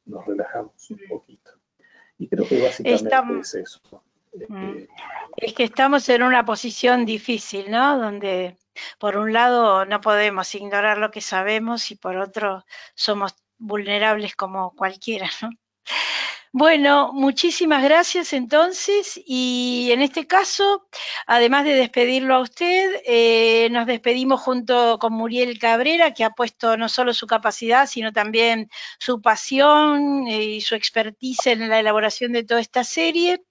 nos 0.07 0.27
relajamos 0.27 0.91
un 0.91 1.01
poquito. 1.09 1.51
Y 2.19 2.29
creo 2.29 2.47
que 2.47 2.63
básicamente 2.63 3.41
es 3.41 3.55
eso. 3.55 3.81
Este, 4.33 4.89
es 5.37 5.53
que 5.53 5.65
estamos 5.65 6.09
en 6.09 6.23
una 6.23 6.45
posición 6.45 7.07
difícil, 7.07 7.71
¿no? 7.71 7.99
Donde 7.99 8.59
por 8.99 9.17
un 9.17 9.33
lado 9.33 9.85
no 9.85 10.01
podemos 10.01 10.55
ignorar 10.55 10.99
lo 10.99 11.11
que 11.11 11.21
sabemos 11.21 11.91
y 11.91 11.97
por 11.97 12.17
otro 12.17 12.65
somos 12.95 13.35
vulnerables 13.59 14.35
como 14.35 14.75
cualquiera, 14.75 15.29
¿no? 15.43 15.51
Bueno, 16.57 17.13
muchísimas 17.13 17.83
gracias 17.83 18.33
entonces 18.33 19.21
y 19.27 19.89
en 19.91 20.01
este 20.03 20.29
caso, 20.29 20.87
además 21.27 21.65
de 21.65 21.73
despedirlo 21.73 22.37
a 22.37 22.41
usted, 22.43 23.03
eh, 23.05 23.67
nos 23.73 23.87
despedimos 23.87 24.41
junto 24.41 25.01
con 25.01 25.15
Muriel 25.15 25.59
Cabrera, 25.59 26.15
que 26.15 26.23
ha 26.23 26.31
puesto 26.31 26.77
no 26.77 26.89
solo 26.89 27.13
su 27.13 27.27
capacidad, 27.27 27.89
sino 27.89 28.13
también 28.13 28.71
su 29.01 29.21
pasión 29.21 30.29
eh, 30.29 30.45
y 30.45 30.61
su 30.61 30.77
expertise 30.77 31.49
en 31.49 31.69
la 31.69 31.81
elaboración 31.81 32.31
de 32.31 32.45
toda 32.45 32.61
esta 32.61 32.85
serie. 32.85 33.43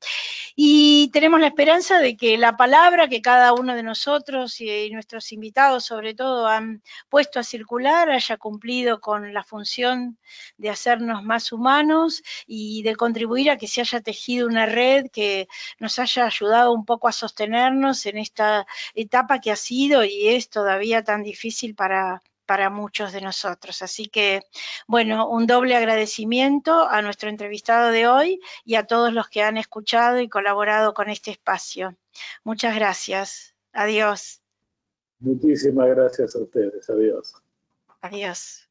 Y 0.55 1.09
tenemos 1.11 1.41
la 1.41 1.47
esperanza 1.47 1.99
de 1.99 2.15
que 2.15 2.37
la 2.37 2.55
palabra 2.55 3.09
que 3.09 3.21
cada 3.21 3.51
uno 3.51 3.75
de 3.75 3.83
nosotros 3.83 4.61
y 4.61 4.89
nuestros 4.91 5.33
invitados 5.33 5.83
sobre 5.83 6.13
todo 6.13 6.47
han 6.47 6.81
puesto 7.09 7.41
a 7.41 7.43
circular 7.43 8.09
haya 8.09 8.37
cumplido 8.37 9.01
con 9.01 9.33
la 9.33 9.43
función 9.43 10.17
de 10.57 10.69
hacernos 10.69 11.21
más 11.23 11.51
humanos 11.51 12.23
y 12.47 12.83
de 12.93 12.97
contribuir 12.97 13.49
a 13.49 13.57
que 13.57 13.67
se 13.67 13.81
haya 13.81 14.01
tejido 14.01 14.47
una 14.47 14.65
red 14.65 15.07
que 15.11 15.47
nos 15.79 15.99
haya 15.99 16.25
ayudado 16.25 16.71
un 16.73 16.85
poco 16.85 17.07
a 17.07 17.11
sostenernos 17.11 18.05
en 18.05 18.17
esta 18.17 18.65
etapa 18.93 19.39
que 19.39 19.51
ha 19.51 19.55
sido 19.55 20.03
y 20.03 20.29
es 20.29 20.49
todavía 20.49 21.03
tan 21.03 21.23
difícil 21.23 21.75
para, 21.75 22.21
para 22.45 22.69
muchos 22.69 23.11
de 23.13 23.21
nosotros. 23.21 23.81
Así 23.81 24.07
que, 24.07 24.41
bueno, 24.87 25.27
un 25.27 25.47
doble 25.47 25.75
agradecimiento 25.75 26.87
a 26.87 27.01
nuestro 27.01 27.29
entrevistado 27.29 27.89
de 27.91 28.07
hoy 28.07 28.39
y 28.63 28.75
a 28.75 28.85
todos 28.85 29.11
los 29.11 29.27
que 29.29 29.41
han 29.41 29.57
escuchado 29.57 30.19
y 30.19 30.29
colaborado 30.29 30.93
con 30.93 31.09
este 31.09 31.31
espacio. 31.31 31.95
Muchas 32.43 32.75
gracias. 32.75 33.55
Adiós. 33.73 34.41
Muchísimas 35.19 35.87
gracias 35.89 36.35
a 36.35 36.39
ustedes. 36.39 36.89
Adiós. 36.89 37.35
Adiós. 38.01 38.69